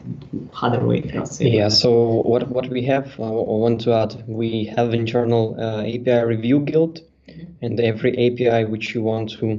other 0.62 0.86
way. 0.86 1.10
Yeah. 1.40 1.70
So 1.70 2.22
what 2.24 2.50
what 2.50 2.68
we 2.68 2.84
have, 2.84 3.18
uh, 3.18 3.24
I 3.24 3.58
want 3.64 3.80
to 3.82 3.94
add, 3.94 4.24
we 4.28 4.66
have 4.76 4.94
internal 4.94 5.56
uh, 5.58 5.84
API 5.84 6.26
review 6.26 6.60
guild, 6.60 7.00
mm-hmm. 7.30 7.66
and 7.66 7.80
every 7.80 8.12
API 8.28 8.66
which 8.66 8.94
you 8.94 9.04
want 9.04 9.30
to 9.40 9.52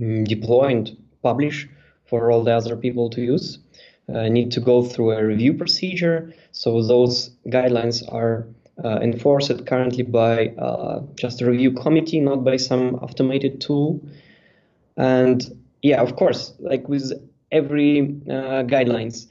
um, 0.00 0.24
deploy 0.24 0.66
and 0.66 0.96
publish 1.22 1.68
for 2.06 2.32
all 2.32 2.42
the 2.42 2.56
other 2.56 2.76
people 2.76 3.08
to 3.10 3.20
use. 3.20 3.58
Uh, 4.12 4.26
need 4.28 4.50
to 4.50 4.60
go 4.60 4.82
through 4.82 5.12
a 5.12 5.22
review 5.22 5.52
procedure. 5.52 6.32
So 6.52 6.82
those 6.82 7.30
guidelines 7.46 8.02
are 8.10 8.46
uh, 8.82 9.00
enforced 9.02 9.66
currently 9.66 10.02
by 10.02 10.48
uh, 10.58 11.02
just 11.16 11.42
a 11.42 11.50
review 11.50 11.72
committee, 11.72 12.20
not 12.20 12.42
by 12.42 12.56
some 12.56 12.94
automated 12.96 13.60
tool. 13.60 14.00
And 14.96 15.62
yeah, 15.82 16.00
of 16.00 16.16
course, 16.16 16.54
like 16.58 16.88
with 16.88 17.12
every 17.52 18.08
guidelines, 18.26 19.26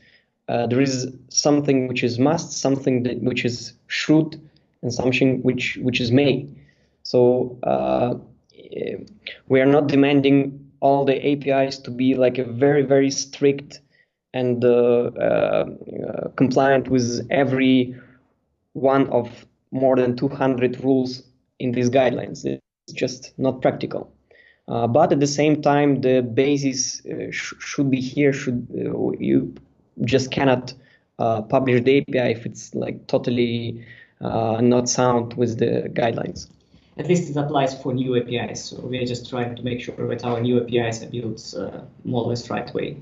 there 0.48 0.82
is 0.82 1.12
something 1.30 1.88
which 1.88 2.04
is 2.04 2.20
must, 2.20 2.52
something 2.52 3.04
that, 3.04 3.22
which 3.22 3.46
is 3.46 3.74
should, 3.88 4.40
and 4.82 4.94
something 4.94 5.42
which 5.42 5.78
which 5.82 6.00
is 6.00 6.12
may. 6.12 6.48
So 7.04 7.58
uh, 7.64 8.16
we 9.48 9.60
are 9.60 9.66
not 9.66 9.88
demanding 9.88 10.70
all 10.82 11.04
the 11.06 11.18
APIs 11.32 11.80
to 11.80 11.92
be 11.92 12.16
like 12.16 12.38
a 12.38 12.44
very 12.44 12.84
very 12.84 13.10
strict 13.10 13.80
and 14.38 14.64
uh, 14.64 15.10
uh, 15.28 15.66
compliant 16.36 16.90
with 16.90 17.26
every 17.32 17.96
one 18.74 19.10
of 19.10 19.46
more 19.72 19.96
than 19.96 20.16
200 20.16 20.84
rules 20.84 21.24
in 21.60 21.72
these 21.72 21.90
guidelines. 21.90 22.46
It's 22.46 22.94
just 22.94 23.34
not 23.38 23.62
practical. 23.62 24.12
Uh, 24.68 24.86
but 24.86 25.12
at 25.12 25.20
the 25.20 25.28
same 25.28 25.62
time, 25.62 26.02
the 26.02 26.22
basis 26.22 27.04
uh, 27.06 27.32
sh- 27.32 27.56
should 27.60 27.90
be 27.90 28.02
here. 28.02 28.32
Should 28.34 28.68
uh, 28.74 29.12
you 29.20 29.56
just 30.02 30.30
cannot 30.30 30.74
uh, 31.20 31.42
publish 31.42 31.84
the 31.84 32.00
API 32.02 32.32
if 32.38 32.46
it's 32.46 32.76
like 32.76 33.08
totally 33.08 33.84
not 34.20 34.90
sound 34.90 35.34
with 35.36 35.58
the 35.58 35.90
guidelines. 35.94 36.48
At 36.98 37.08
least 37.08 37.30
it 37.30 37.38
applies 37.38 37.80
for 37.82 37.94
new 37.94 38.16
APIs. 38.18 38.64
So 38.66 38.82
we 38.82 38.98
are 38.98 39.06
just 39.06 39.30
trying 39.30 39.56
to 39.56 39.64
make 39.64 39.80
sure 39.82 40.08
that 40.10 40.26
our 40.26 40.42
new 40.42 40.62
APIs 40.62 41.04
are 41.04 41.10
built 41.10 41.42
more 42.04 42.24
or 42.24 42.30
less 42.30 42.50
right 42.50 42.72
way. 42.74 42.98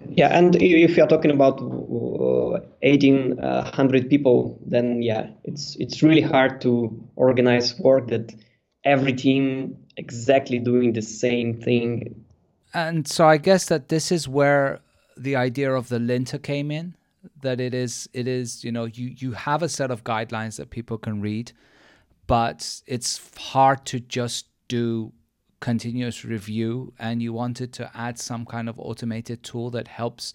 Yeah, 0.00 0.28
and 0.28 0.56
if 0.56 0.96
you're 0.96 1.06
talking 1.06 1.30
about 1.30 1.60
uh, 1.60 2.60
1,800 2.80 4.10
people, 4.10 4.58
then 4.64 5.02
yeah, 5.02 5.28
it's 5.44 5.76
it's 5.76 6.02
really 6.02 6.20
hard 6.20 6.60
to 6.62 6.90
organize 7.16 7.78
work 7.78 8.08
that 8.08 8.34
every 8.84 9.12
team 9.12 9.76
exactly 9.96 10.58
doing 10.58 10.92
the 10.92 11.02
same 11.02 11.60
thing. 11.60 12.24
And 12.74 13.08
so 13.08 13.26
I 13.26 13.38
guess 13.38 13.66
that 13.66 13.88
this 13.88 14.12
is 14.12 14.28
where 14.28 14.80
the 15.16 15.36
idea 15.36 15.72
of 15.72 15.88
the 15.88 15.98
linter 15.98 16.38
came 16.38 16.70
in. 16.70 16.94
That 17.42 17.60
it 17.60 17.74
is 17.74 18.08
it 18.12 18.28
is 18.28 18.62
you 18.62 18.70
know 18.70 18.84
you 18.84 19.14
you 19.16 19.32
have 19.32 19.62
a 19.62 19.68
set 19.68 19.90
of 19.90 20.04
guidelines 20.04 20.56
that 20.56 20.70
people 20.70 20.98
can 20.98 21.20
read, 21.20 21.52
but 22.26 22.82
it's 22.86 23.20
hard 23.36 23.84
to 23.86 23.98
just 23.98 24.46
do 24.68 25.12
continuous 25.60 26.24
review 26.24 26.92
and 26.98 27.22
you 27.22 27.32
wanted 27.32 27.72
to 27.74 27.90
add 27.94 28.18
some 28.18 28.44
kind 28.44 28.68
of 28.68 28.78
automated 28.78 29.42
tool 29.42 29.70
that 29.70 29.88
helps 29.88 30.32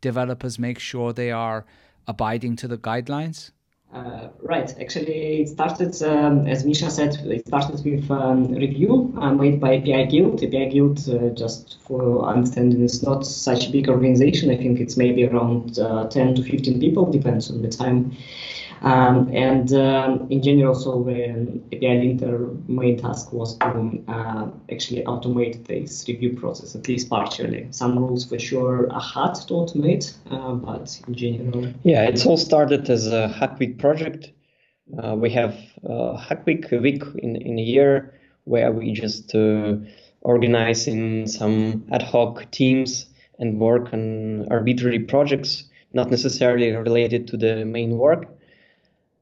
developers 0.00 0.58
make 0.58 0.78
sure 0.78 1.12
they 1.12 1.30
are 1.30 1.64
abiding 2.06 2.56
to 2.56 2.68
the 2.68 2.78
guidelines? 2.78 3.50
Uh, 3.94 4.28
right. 4.42 4.74
Actually, 4.80 5.42
it 5.42 5.48
started, 5.48 6.02
um, 6.02 6.48
as 6.48 6.64
Misha 6.64 6.90
said, 6.90 7.14
it 7.14 7.46
started 7.46 7.84
with 7.84 8.10
um, 8.10 8.52
review 8.52 9.14
uh, 9.20 9.32
made 9.32 9.60
by 9.60 9.76
API 9.76 10.06
Guild. 10.06 10.42
API 10.42 10.68
Guild, 10.70 11.08
uh, 11.08 11.28
just 11.28 11.80
for 11.80 12.24
understanding, 12.24 12.82
is 12.82 13.04
not 13.04 13.24
such 13.24 13.68
a 13.68 13.70
big 13.70 13.88
organization. 13.88 14.50
I 14.50 14.56
think 14.56 14.80
it's 14.80 14.96
maybe 14.96 15.24
around 15.24 15.78
uh, 15.78 16.08
10 16.08 16.34
to 16.34 16.42
15 16.42 16.80
people, 16.80 17.08
depends 17.12 17.52
on 17.52 17.62
the 17.62 17.68
time. 17.68 18.16
Um, 18.84 19.30
and 19.32 19.72
um, 19.72 20.26
in 20.28 20.42
general, 20.42 20.74
so 20.74 21.02
the 21.02 21.30
API 21.72 22.00
linter 22.00 22.50
main 22.68 22.98
task 22.98 23.32
was 23.32 23.56
to 23.58 24.04
uh, 24.08 24.50
actually 24.70 25.02
automate 25.04 25.66
this 25.66 26.04
review 26.06 26.36
process, 26.36 26.74
at 26.74 26.86
least 26.86 27.08
partially. 27.08 27.66
Some 27.70 27.98
rules 27.98 28.26
for 28.26 28.38
sure 28.38 28.92
are 28.92 29.00
hard 29.00 29.36
to 29.36 29.54
automate, 29.54 30.12
uh, 30.30 30.52
but 30.52 31.00
in 31.08 31.14
general. 31.14 31.72
Yeah, 31.82 32.02
it's 32.02 32.26
all 32.26 32.36
started 32.36 32.90
as 32.90 33.06
a 33.06 33.28
Hack 33.28 33.58
Week 33.58 33.78
project. 33.78 34.32
Uh, 35.02 35.16
we 35.16 35.30
have 35.30 35.56
uh, 35.88 36.18
Hack 36.18 36.44
Week, 36.44 36.70
a 36.70 36.76
week 36.76 37.02
in, 37.16 37.36
in 37.36 37.58
a 37.58 37.62
year 37.62 38.12
where 38.44 38.70
we 38.70 38.92
just 38.92 39.34
uh, 39.34 39.76
organize 40.20 40.86
in 40.86 41.26
some 41.26 41.86
ad 41.90 42.02
hoc 42.02 42.50
teams 42.50 43.06
and 43.38 43.58
work 43.58 43.94
on 43.94 44.46
arbitrary 44.50 44.98
projects, 44.98 45.64
not 45.94 46.10
necessarily 46.10 46.70
related 46.72 47.26
to 47.28 47.38
the 47.38 47.64
main 47.64 47.96
work. 47.96 48.28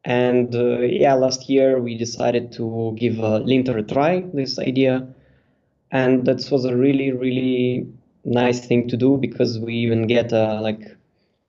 And 0.05 0.55
uh, 0.55 0.81
yeah, 0.81 1.15
last 1.15 1.49
year 1.49 1.81
we 1.81 1.97
decided 1.97 2.53
to 2.53 2.97
give 2.99 3.19
a 3.19 3.39
linter 3.39 3.79
a 3.79 3.83
try, 3.83 4.25
this 4.35 4.59
idea. 4.59 5.07
And 5.91 6.25
that 6.27 6.49
was 6.51 6.65
a 6.65 6.77
really, 6.77 7.13
really 7.13 7.87
nice 8.25 8.67
thing 8.67 8.89
to 8.89 8.97
do 8.97 9.17
because 9.17 9.59
we 9.59 9.75
even 9.75 10.07
get 10.07 10.33
a, 10.33 10.61
like 10.61 10.81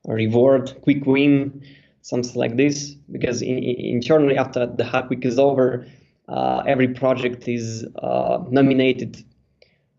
a 0.07 0.13
reward, 0.13 0.75
quick 0.81 1.05
win, 1.05 1.63
something 2.01 2.35
like 2.35 2.57
this. 2.57 2.91
Because 3.11 3.41
in, 3.41 3.57
in, 3.57 3.95
internally, 3.95 4.37
after 4.37 4.67
the 4.67 4.83
hack 4.83 5.09
week 5.09 5.25
is 5.25 5.39
over, 5.39 5.87
uh, 6.27 6.63
every 6.67 6.89
project 6.89 7.47
is 7.47 7.85
uh, 8.01 8.43
nominated 8.49 9.23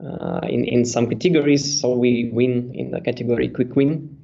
uh, 0.04 0.40
in, 0.44 0.64
in 0.64 0.84
some 0.84 1.08
categories. 1.08 1.80
So 1.80 1.96
we 1.96 2.30
win 2.32 2.72
in 2.74 2.90
the 2.90 3.00
category 3.00 3.48
quick 3.48 3.74
win. 3.74 4.23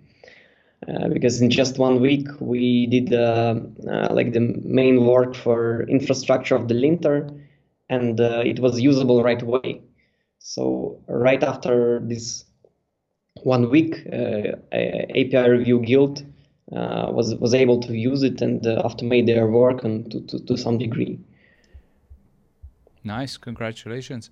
Uh, 0.89 1.09
because 1.09 1.43
in 1.43 1.51
just 1.51 1.79
one 1.79 2.01
week 2.01 2.27
we 2.41 2.87
did 2.87 3.13
uh, 3.13 3.55
uh, 3.87 4.09
like 4.13 4.33
the 4.33 4.41
main 4.41 5.05
work 5.05 5.35
for 5.35 5.83
infrastructure 5.89 6.57
of 6.57 6.69
the 6.69 6.75
linter 6.75 7.29
and 7.91 8.19
uh, 8.19 8.43
it 8.47 8.59
was 8.61 8.81
usable 8.81 9.23
right 9.23 9.43
away. 9.43 9.83
So 10.39 10.99
right 11.07 11.43
after 11.43 12.01
this 12.03 12.45
one 13.43 13.69
week 13.69 14.07
uh, 14.11 14.57
api 14.73 15.51
review 15.51 15.81
guild 15.81 16.25
was 16.69 17.35
was 17.35 17.53
able 17.53 17.81
to 17.81 17.95
use 17.95 18.23
it 18.23 18.41
and 18.41 18.63
automate 18.63 19.27
their 19.27 19.49
work 19.49 19.85
and 19.85 20.11
to, 20.11 20.21
to, 20.29 20.47
to 20.47 20.57
some 20.57 20.79
degree. 20.79 21.21
Nice. 23.05 23.37
Congratulations. 23.37 24.31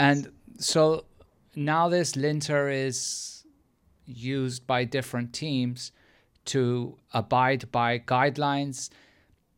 And 0.00 0.32
so 0.58 1.04
now 1.54 1.88
this 1.88 2.16
linter 2.16 2.68
is 2.68 3.35
used 4.06 4.66
by 4.66 4.84
different 4.84 5.32
teams 5.32 5.92
to 6.46 6.98
abide 7.12 7.70
by 7.72 7.98
guidelines 7.98 8.90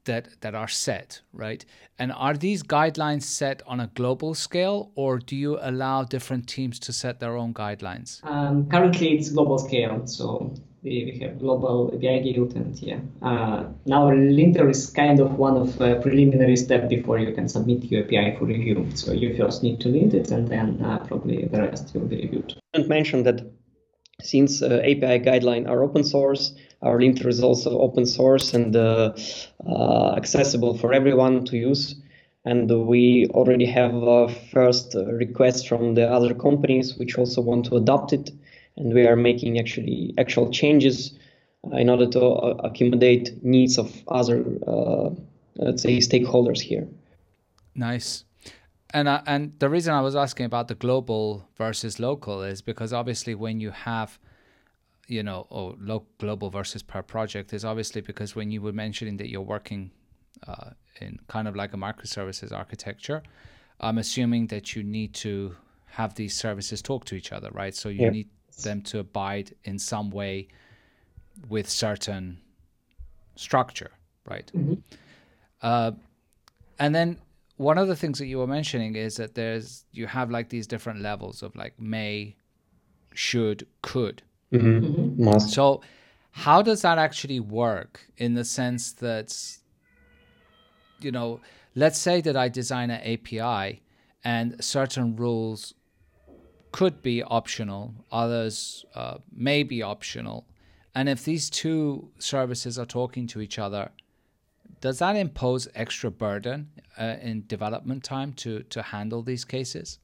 that 0.09 0.29
that 0.41 0.55
are 0.55 0.69
set, 0.69 1.21
right? 1.33 1.65
And 1.99 2.11
are 2.13 2.35
these 2.35 2.63
guidelines 2.63 3.23
set 3.23 3.63
on 3.67 3.79
a 3.79 3.89
global 3.95 4.35
scale, 4.35 4.91
or 4.97 5.19
do 5.19 5.37
you 5.37 5.59
allow 5.61 6.03
different 6.03 6.49
teams 6.49 6.79
to 6.81 6.93
set 6.93 7.21
their 7.21 7.37
own 7.37 7.55
guidelines? 7.55 8.25
Um, 8.25 8.69
currently, 8.69 9.09
it's 9.17 9.29
global 9.31 9.59
scale, 9.59 10.07
so 10.07 10.55
we, 10.83 11.13
we 11.13 11.19
have 11.21 11.39
global 11.39 11.93
API 11.95 12.33
guild, 12.33 12.55
and 12.57 12.75
yeah. 12.81 13.01
Uh, 13.23 13.65
now, 13.87 14.11
linter 14.11 14.69
is 14.69 14.91
kind 14.91 15.21
of 15.21 15.39
one 15.39 15.57
of 15.57 15.81
a 15.81 16.01
preliminary 16.01 16.57
step 16.57 16.89
before 16.89 17.19
you 17.19 17.33
can 17.33 17.49
submit 17.49 17.85
your 17.85 18.05
API 18.05 18.37
for 18.37 18.47
review. 18.47 18.89
So 18.95 19.13
you 19.13 19.37
first 19.37 19.63
need 19.63 19.81
to 19.81 19.89
lint 19.89 20.15
it, 20.15 20.31
and 20.31 20.49
then 20.49 20.83
uh, 20.83 20.99
probably 21.07 21.45
the 21.45 21.61
rest 21.63 21.95
will 21.95 22.07
be 22.07 22.17
reviewed. 22.17 22.55
I 22.75 22.83
mentioned 22.83 23.27
that 23.27 23.41
since 24.21 24.63
uh, 24.63 24.81
API 24.83 25.21
guideline 25.21 25.69
are 25.69 25.83
open 25.83 26.03
source, 26.03 26.55
our 26.83 27.01
linter 27.01 27.29
is 27.29 27.43
also 27.43 27.79
open 27.79 28.07
source 28.07 28.55
and 28.55 28.75
uh, 28.75 29.13
uh, 29.67 30.15
accessible 30.17 30.77
for 30.77 30.93
everyone 30.93 31.45
to 31.47 31.57
use. 31.57 31.95
And 32.45 32.71
we 32.87 33.27
already 33.31 33.67
have 33.67 33.95
a 33.95 34.29
first 34.53 34.95
requests 34.95 35.65
from 35.65 35.95
the 35.95 36.09
other 36.09 36.35
companies 36.35 36.97
which 36.97 37.19
also 37.19 37.43
want 37.43 37.67
to 37.67 37.77
adopt 37.77 38.13
it. 38.13 38.31
And 38.77 38.95
we 38.95 39.07
are 39.07 39.17
making 39.17 39.59
actually 39.59 40.15
actual 40.19 40.51
changes 40.51 41.19
in 41.73 41.91
order 41.91 42.07
to 42.07 42.21
accommodate 42.21 43.45
needs 43.45 43.77
of 43.77 43.93
other, 44.09 44.45
let's 45.57 45.83
say, 45.83 45.99
stakeholders 45.99 46.61
here. 46.61 46.87
Nice 47.75 48.25
and 48.95 49.09
uh, 49.09 49.23
and 49.27 49.59
the 49.59 49.69
reason 49.69 49.95
I 49.95 50.01
was 50.01 50.17
asking 50.17 50.47
about 50.47 50.69
the 50.69 50.75
global 50.75 51.49
versus 51.57 51.99
local 51.99 52.43
is 52.43 52.63
because 52.63 52.93
obviously 52.93 53.35
when 53.35 53.61
you 53.61 53.71
have 53.71 54.19
you 55.07 55.23
know 55.23 55.47
oh 55.51 55.77
lo- 55.81 56.07
global 56.19 56.51
versus 56.51 56.83
per 56.83 57.03
project 57.03 57.53
is 57.53 57.65
obviously 57.65 58.01
because 58.01 58.35
when 58.35 58.51
you 58.51 58.63
were 58.63 58.73
mentioning 58.73 59.17
that 59.19 59.29
you're 59.29 59.43
working 59.43 59.91
uh, 60.47 60.71
in 61.01 61.19
kind 61.29 61.49
of 61.49 61.57
like 61.57 61.73
a 61.75 61.77
microservices 61.77 62.53
architecture 62.53 63.23
I'm 63.81 63.99
assuming 63.99 64.49
that 64.49 64.75
you 64.75 64.83
need 64.83 65.15
to 65.15 65.55
have 65.87 66.15
these 66.15 66.35
services 66.35 66.83
talk 66.83 67.05
to 67.07 67.15
each 67.15 67.33
other 67.33 67.51
right 67.53 67.75
so 67.75 67.89
you 67.89 68.05
yeah. 68.05 68.11
need 68.11 68.29
them 68.63 68.83
to 68.83 69.01
abide 69.01 69.55
in 69.65 69.79
some 69.79 70.11
way 70.11 70.49
with 71.49 71.69
certain 71.69 72.39
structure 73.37 73.91
right 74.27 74.51
mm-hmm. 74.55 74.75
uh, 75.63 75.93
and 76.79 76.95
then 76.95 77.19
one 77.59 77.77
of 77.77 77.89
the 77.89 77.97
things 77.97 78.19
that 78.21 78.27
you 78.27 78.39
were 78.39 78.47
mentioning 78.47 78.95
is 78.95 79.17
that 79.17 79.35
there's 79.35 79.85
you 79.93 80.07
have 80.07 80.31
like 80.31 80.49
these 80.49 80.67
different 80.67 81.01
levels 81.01 81.43
of 81.43 81.55
like 81.55 81.79
may, 81.79 82.37
should, 83.13 83.67
could. 83.83 84.23
Mm-hmm. 84.53 85.23
Mm-hmm. 85.23 85.39
So, 85.41 85.83
how 86.31 86.63
does 86.63 86.83
that 86.83 86.99
actually 86.99 87.41
work 87.41 88.01
in 88.17 88.35
the 88.35 88.45
sense 88.45 88.93
that, 88.93 89.37
you 91.01 91.11
know, 91.11 91.41
let's 91.75 91.99
say 91.99 92.21
that 92.21 92.37
I 92.37 92.49
design 92.49 92.91
an 92.91 93.01
API 93.01 93.83
and 94.23 94.63
certain 94.63 95.17
rules 95.17 95.75
could 96.71 97.03
be 97.03 97.25
optional, 97.25 97.93
others 98.13 98.85
uh, 98.95 99.19
may 99.33 99.65
be 99.65 99.83
optional. 99.83 100.47
And 100.95 101.09
if 101.09 101.25
these 101.25 101.51
two 101.51 102.11
services 102.19 102.79
are 102.79 102.87
talking 102.87 103.27
to 103.29 103.41
each 103.41 103.59
other, 103.59 103.91
does 104.81 104.99
that 104.99 105.17
impose 105.17 105.69
extra 105.75 106.11
burden 106.11 106.71
uh, 106.99 107.17
in 107.21 107.45
development 107.47 108.05
time 108.05 108.33
to, 108.35 108.63
to 108.65 108.83
handle 108.83 109.23
these 109.23 109.45
cases? 109.45 109.99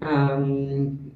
Um, 0.00 1.12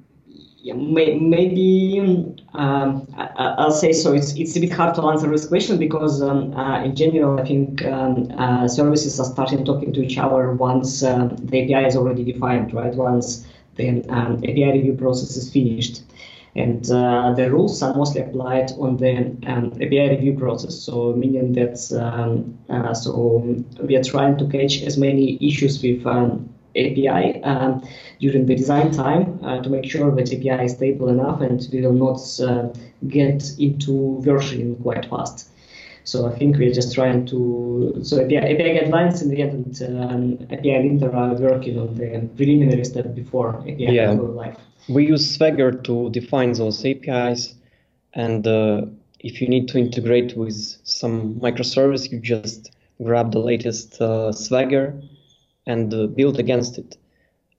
yeah, 0.61 0.73
may, 0.73 1.17
maybe 1.17 2.35
um, 2.53 3.07
I, 3.15 3.63
will 3.63 3.71
say 3.71 3.93
so. 3.93 4.13
It's, 4.13 4.33
it's 4.33 4.55
a 4.55 4.59
bit 4.59 4.71
hard 4.71 4.95
to 4.95 5.03
answer 5.03 5.29
this 5.29 5.47
question 5.47 5.77
because 5.77 6.21
um, 6.21 6.53
uh, 6.53 6.83
in 6.83 6.95
general, 6.95 7.39
I 7.39 7.45
think 7.45 7.85
um, 7.85 8.31
uh, 8.37 8.67
services 8.67 9.19
are 9.19 9.25
starting 9.25 9.63
talking 9.63 9.93
to 9.93 10.01
each 10.01 10.17
other 10.17 10.53
once 10.53 11.03
uh, 11.03 11.29
the 11.31 11.63
API 11.63 11.87
is 11.87 11.95
already 11.95 12.23
defined, 12.23 12.73
right? 12.73 12.93
Once 12.93 13.47
the 13.75 14.03
um, 14.09 14.37
API 14.37 14.71
review 14.73 14.93
process 14.93 15.37
is 15.37 15.51
finished. 15.51 16.01
And 16.59 16.91
uh, 16.91 17.33
the 17.33 17.49
rules 17.49 17.81
are 17.81 17.95
mostly 17.95 18.21
applied 18.21 18.71
on 18.73 18.97
the 18.97 19.15
um, 19.47 19.71
API 19.75 20.09
review 20.09 20.37
process. 20.37 20.75
So 20.75 21.13
meaning 21.13 21.53
that 21.53 21.77
um, 21.93 22.57
uh, 22.69 22.93
so 22.93 23.55
we 23.81 23.95
are 23.95 24.03
trying 24.03 24.37
to 24.39 24.45
catch 24.47 24.83
as 24.83 24.97
many 24.97 25.37
issues 25.41 25.81
with 25.81 26.05
um, 26.05 26.49
API 26.75 27.41
um, 27.43 27.81
during 28.19 28.45
the 28.45 28.55
design 28.55 28.91
time 28.91 29.39
uh, 29.43 29.61
to 29.61 29.69
make 29.69 29.85
sure 29.85 30.11
that 30.15 30.33
API 30.33 30.65
is 30.65 30.73
stable 30.73 31.07
enough 31.07 31.39
and 31.41 31.65
we 31.71 31.81
will 31.81 31.93
not 31.93 32.19
uh, 32.41 32.67
get 33.07 33.39
into 33.57 34.21
versioning 34.25 34.81
quite 34.81 35.05
fast. 35.09 35.49
So 36.03 36.27
I 36.27 36.37
think 36.37 36.57
we're 36.57 36.73
just 36.73 36.93
trying 36.93 37.25
to 37.27 37.99
so 38.03 38.21
API, 38.21 38.37
API 38.37 38.79
guidelines 38.79 39.21
in 39.21 39.29
the 39.29 39.41
end 39.43 39.79
and 39.81 40.11
um, 40.11 40.47
API 40.51 40.79
linter 40.83 41.15
are 41.15 41.35
working 41.35 41.79
on 41.79 41.95
the 41.95 42.27
preliminary 42.35 42.83
step 42.83 43.15
before 43.15 43.59
API 43.61 43.93
yeah. 43.95 44.15
go 44.15 44.23
live. 44.23 44.57
We 44.87 45.07
use 45.07 45.35
Swagger 45.35 45.71
to 45.71 46.09
define 46.09 46.53
those 46.53 46.83
APIs, 46.85 47.55
and 48.13 48.47
uh, 48.47 48.85
if 49.19 49.41
you 49.41 49.47
need 49.47 49.67
to 49.69 49.77
integrate 49.77 50.35
with 50.37 50.55
some 50.83 51.35
microservice, 51.35 52.11
you 52.11 52.19
just 52.19 52.71
grab 53.03 53.31
the 53.31 53.39
latest 53.39 54.01
uh, 54.01 54.31
Swagger 54.31 54.99
and 55.67 55.93
uh, 55.93 56.07
build 56.07 56.39
against 56.39 56.77
it. 56.77 56.97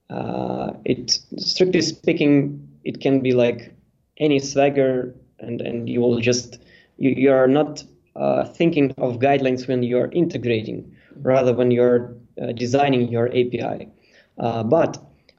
Uh, 0.09 0.73
it 0.83 1.19
strictly 1.37 1.81
speaking, 1.81 2.67
it 2.83 2.99
can 2.99 3.21
be 3.21 3.31
like 3.31 3.73
any 4.17 4.39
Swagger, 4.39 5.15
and 5.39 5.61
and 5.61 5.87
you 5.87 6.01
will 6.01 6.19
just 6.19 6.59
you, 6.97 7.11
you 7.11 7.31
are 7.31 7.47
not 7.47 7.83
uh, 8.15 8.43
thinking 8.43 8.93
of 8.97 9.19
guidelines 9.19 9.67
when 9.67 9.83
you're 9.83 10.11
integrating, 10.11 10.93
rather 11.21 11.53
when 11.53 11.71
you're 11.71 12.13
uh, 12.41 12.51
designing 12.51 13.07
your 13.07 13.27
API. 13.29 13.87
But 14.37 14.97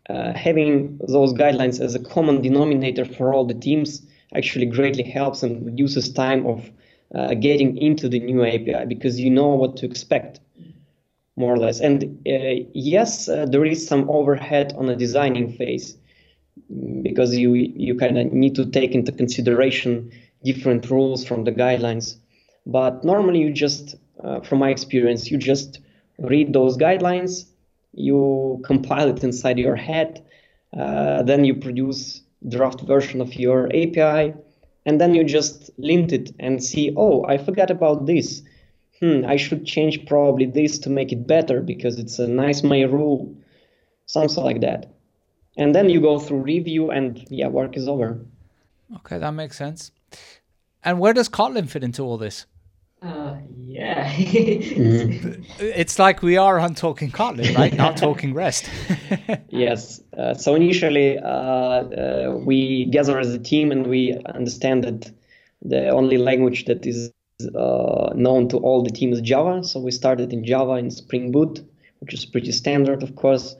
uh, 0.08 0.32
having 0.32 0.98
those 1.08 1.32
guidelines 1.32 1.80
as 1.80 1.94
a 1.94 1.98
common 1.98 2.42
denominator 2.42 3.04
for 3.04 3.32
all 3.32 3.44
the 3.44 3.54
teams 3.54 4.02
actually 4.34 4.66
greatly 4.66 5.02
helps 5.04 5.42
and 5.42 5.64
reduces 5.66 6.12
time 6.12 6.46
of 6.46 6.70
uh, 7.14 7.34
getting 7.34 7.76
into 7.76 8.08
the 8.08 8.20
new 8.20 8.44
API 8.44 8.84
because 8.86 9.20
you 9.20 9.30
know 9.30 9.48
what 9.48 9.76
to 9.76 9.86
expect, 9.86 10.40
more 11.36 11.54
or 11.54 11.58
less. 11.58 11.80
And 11.80 12.04
uh, 12.26 12.64
yes, 12.74 13.26
there 13.26 13.64
is 13.64 13.86
some 13.86 14.08
overhead 14.10 14.74
on 14.76 14.86
the 14.86 14.96
designing 14.96 15.52
phase 15.52 15.96
because 17.02 17.34
you 17.36 17.54
you 17.54 17.94
kind 17.96 18.18
of 18.18 18.32
need 18.32 18.54
to 18.56 18.66
take 18.66 18.94
into 18.94 19.12
consideration 19.12 20.10
different 20.44 20.90
rules 20.90 21.24
from 21.24 21.44
the 21.44 21.52
guidelines 21.52 22.16
but 22.66 23.04
normally, 23.04 23.40
you 23.40 23.52
just, 23.52 23.96
uh, 24.22 24.40
from 24.40 24.60
my 24.60 24.70
experience, 24.70 25.30
you 25.30 25.38
just 25.38 25.80
read 26.18 26.52
those 26.52 26.76
guidelines, 26.76 27.46
you 27.92 28.62
compile 28.64 29.08
it 29.08 29.22
inside 29.22 29.58
your 29.58 29.76
head, 29.76 30.24
uh, 30.76 31.22
then 31.22 31.44
you 31.44 31.54
produce 31.54 32.22
draft 32.48 32.80
version 32.82 33.20
of 33.20 33.34
your 33.34 33.66
API, 33.66 34.34
and 34.84 35.00
then 35.00 35.14
you 35.14 35.24
just 35.24 35.70
lint 35.78 36.12
it 36.12 36.32
and 36.40 36.62
see, 36.62 36.92
oh, 36.96 37.24
I 37.26 37.38
forgot 37.38 37.70
about 37.70 38.06
this. 38.06 38.42
Hmm, 39.00 39.24
I 39.26 39.36
should 39.36 39.64
change 39.66 40.06
probably 40.06 40.46
this 40.46 40.78
to 40.80 40.90
make 40.90 41.12
it 41.12 41.26
better 41.26 41.60
because 41.60 41.98
it's 41.98 42.18
a 42.18 42.26
nice 42.26 42.62
my 42.62 42.82
rule, 42.82 43.34
something 44.06 44.42
like 44.42 44.60
that. 44.60 44.92
And 45.56 45.74
then 45.74 45.90
you 45.90 46.00
go 46.00 46.18
through 46.18 46.38
review 46.42 46.90
and 46.90 47.24
yeah, 47.28 47.48
work 47.48 47.76
is 47.76 47.88
over. 47.88 48.18
Okay, 48.96 49.18
that 49.18 49.32
makes 49.32 49.56
sense. 49.56 49.90
And 50.82 50.98
where 50.98 51.12
does 51.12 51.28
Kotlin 51.28 51.68
fit 51.68 51.84
into 51.84 52.02
all 52.02 52.18
this? 52.18 52.46
Uh, 53.02 53.36
yeah. 53.58 54.12
mm-hmm. 54.12 55.42
It's 55.58 55.98
like 55.98 56.22
we 56.22 56.36
are 56.36 56.60
on 56.60 56.74
talking 56.74 57.10
Kotlin, 57.10 57.56
right? 57.56 57.74
Not 57.74 57.96
talking 58.06 58.32
REST. 58.32 58.70
yes. 59.48 60.00
Uh, 60.16 60.34
so 60.34 60.54
initially, 60.54 61.18
uh, 61.18 61.26
uh, 61.28 62.40
we 62.44 62.84
gather 62.86 63.18
as 63.18 63.34
a 63.34 63.38
team 63.38 63.72
and 63.72 63.86
we 63.86 64.16
understand 64.26 64.84
that 64.84 65.10
the 65.62 65.88
only 65.88 66.16
language 66.16 66.66
that 66.66 66.86
is 66.86 67.12
uh, 67.56 68.12
known 68.14 68.48
to 68.50 68.58
all 68.58 68.82
the 68.82 68.90
team 68.90 69.12
is 69.12 69.20
Java. 69.20 69.64
So 69.64 69.80
we 69.80 69.90
started 69.90 70.32
in 70.32 70.44
Java 70.44 70.74
in 70.74 70.90
Spring 70.90 71.32
Boot, 71.32 71.60
which 72.00 72.14
is 72.14 72.24
pretty 72.24 72.52
standard, 72.52 73.02
of 73.02 73.16
course. 73.16 73.56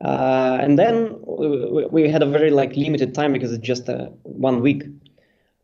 Uh, 0.00 0.58
and 0.60 0.76
then 0.76 1.16
we, 1.24 1.86
we, 1.86 2.10
had 2.10 2.22
a 2.22 2.26
very 2.26 2.50
like 2.50 2.74
limited 2.74 3.14
time 3.14 3.32
because 3.32 3.52
it's 3.52 3.64
just 3.64 3.88
one 4.24 4.60
week 4.60 4.82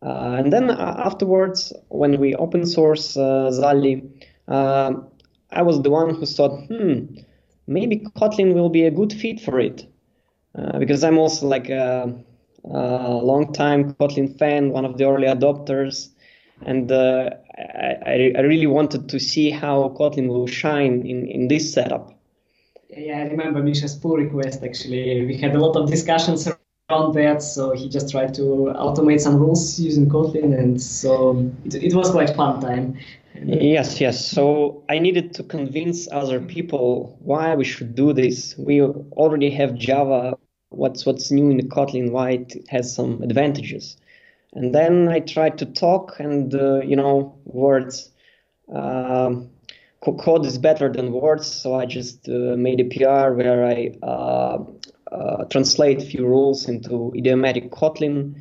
uh, 0.02 0.36
and 0.38 0.52
then 0.52 0.70
uh, 0.70 0.94
afterwards, 1.04 1.72
when 1.88 2.18
we 2.18 2.34
open 2.34 2.64
source 2.64 3.16
uh, 3.16 3.50
Zally, 3.52 4.08
I 4.48 5.62
was 5.62 5.82
the 5.82 5.90
one 5.90 6.14
who 6.14 6.26
thought, 6.26 6.66
hmm, 6.68 7.16
maybe 7.66 7.98
Kotlin 8.16 8.54
will 8.54 8.70
be 8.70 8.84
a 8.84 8.90
good 8.90 9.12
fit 9.12 9.40
for 9.40 9.60
it. 9.60 9.86
because 10.78 11.04
I'm 11.04 11.18
also 11.18 11.46
like 11.46 11.68
a, 11.68 12.14
a 12.64 13.10
long 13.10 13.52
time 13.52 13.94
Kotlin 13.94 14.38
fan, 14.38 14.70
one 14.70 14.84
of 14.84 14.96
the 14.96 15.04
early 15.04 15.26
adopters. 15.26 16.08
And 16.62 16.90
uh, 16.92 17.30
I, 17.58 18.32
I, 18.36 18.40
really 18.40 18.66
wanted 18.66 19.08
to 19.08 19.18
see 19.18 19.50
how 19.50 19.94
Kotlin 19.98 20.28
will 20.28 20.46
shine 20.46 21.06
in, 21.06 21.26
in 21.26 21.48
this 21.48 21.72
setup. 21.72 22.12
Yeah, 22.90 23.18
I 23.18 23.22
remember 23.22 23.62
Misha's 23.62 23.94
pull 23.94 24.16
request 24.16 24.62
actually. 24.62 25.24
We 25.24 25.38
had 25.38 25.54
a 25.54 25.58
lot 25.58 25.76
of 25.76 25.88
discussions 25.90 26.46
around 26.90 27.14
that. 27.14 27.42
So 27.42 27.72
he 27.72 27.88
just 27.88 28.10
tried 28.10 28.34
to 28.34 28.42
automate 28.76 29.20
some 29.20 29.36
rules 29.36 29.78
using 29.78 30.08
Kotlin, 30.08 30.58
and 30.58 30.80
so 30.80 31.50
it, 31.64 31.74
it 31.74 31.94
was 31.94 32.10
quite 32.10 32.34
fun 32.34 32.60
time. 32.60 32.98
Yes, 33.44 34.00
yes. 34.00 34.24
So 34.24 34.84
I 34.88 34.98
needed 34.98 35.34
to 35.34 35.42
convince 35.42 36.10
other 36.10 36.40
people 36.40 37.16
why 37.20 37.54
we 37.54 37.64
should 37.64 37.94
do 37.94 38.12
this. 38.12 38.56
We 38.58 38.82
already 38.82 39.50
have 39.50 39.74
Java. 39.76 40.36
What's 40.70 41.06
what's 41.06 41.30
new 41.30 41.50
in 41.50 41.68
Kotlin? 41.68 42.10
Why 42.10 42.30
it 42.30 42.68
has 42.68 42.94
some 42.94 43.22
advantages? 43.22 43.96
And 44.52 44.74
then 44.74 45.08
I 45.08 45.20
tried 45.20 45.58
to 45.58 45.66
talk, 45.66 46.18
and 46.18 46.54
uh, 46.54 46.80
you 46.80 46.96
know, 46.96 47.34
words. 47.44 48.10
Um, 48.72 49.50
code 50.00 50.46
is 50.46 50.58
better 50.58 50.90
than 50.90 51.12
words, 51.12 51.46
so 51.46 51.74
I 51.74 51.86
just 51.86 52.28
uh, 52.28 52.56
made 52.56 52.80
a 52.80 52.84
PR 52.84 53.34
where 53.34 53.66
I 53.66 53.94
uh, 55.12 55.44
translate 55.46 56.02
few 56.02 56.26
rules 56.26 56.68
into 56.68 57.12
idiomatic 57.16 57.70
Kotlin. 57.70 58.34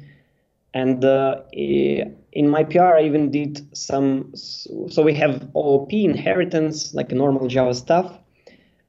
And 0.74 1.04
uh, 1.04 1.42
in 1.52 2.50
my 2.50 2.64
PR, 2.64 2.96
I 2.96 3.04
even 3.04 3.32
did 3.32 3.76
some. 3.76 4.32
So 4.36 5.02
we 5.02 5.14
have 5.16 5.50
OOP 5.56 5.92
inheritance, 5.94 6.94
like 6.94 7.12
normal 7.12 7.48
Java 7.48 7.74
stuff. 7.74 8.18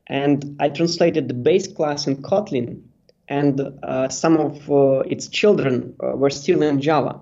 And 0.07 0.57
I 0.61 0.69
translated 0.69 1.29
the 1.29 1.35
base 1.35 1.69
class 1.69 2.07
in 2.07 2.17
Kotlin, 2.17 2.83
and 3.29 3.61
uh, 3.85 4.09
some 4.09 4.37
of 4.37 4.71
uh, 4.71 5.01
its 5.07 5.29
children 5.29 5.95
uh, 6.03 6.17
were 6.17 6.31
still 6.31 6.63
in 6.63 6.81
Java, 6.81 7.21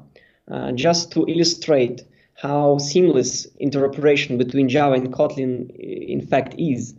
uh, 0.51 0.73
just 0.73 1.13
to 1.13 1.27
illustrate 1.29 2.03
how 2.35 2.79
seamless 2.79 3.47
interoperation 3.61 4.39
between 4.39 4.69
Java 4.69 4.95
and 4.95 5.13
Kotlin 5.13 5.71
in 5.77 6.27
fact 6.27 6.55
is. 6.59 6.95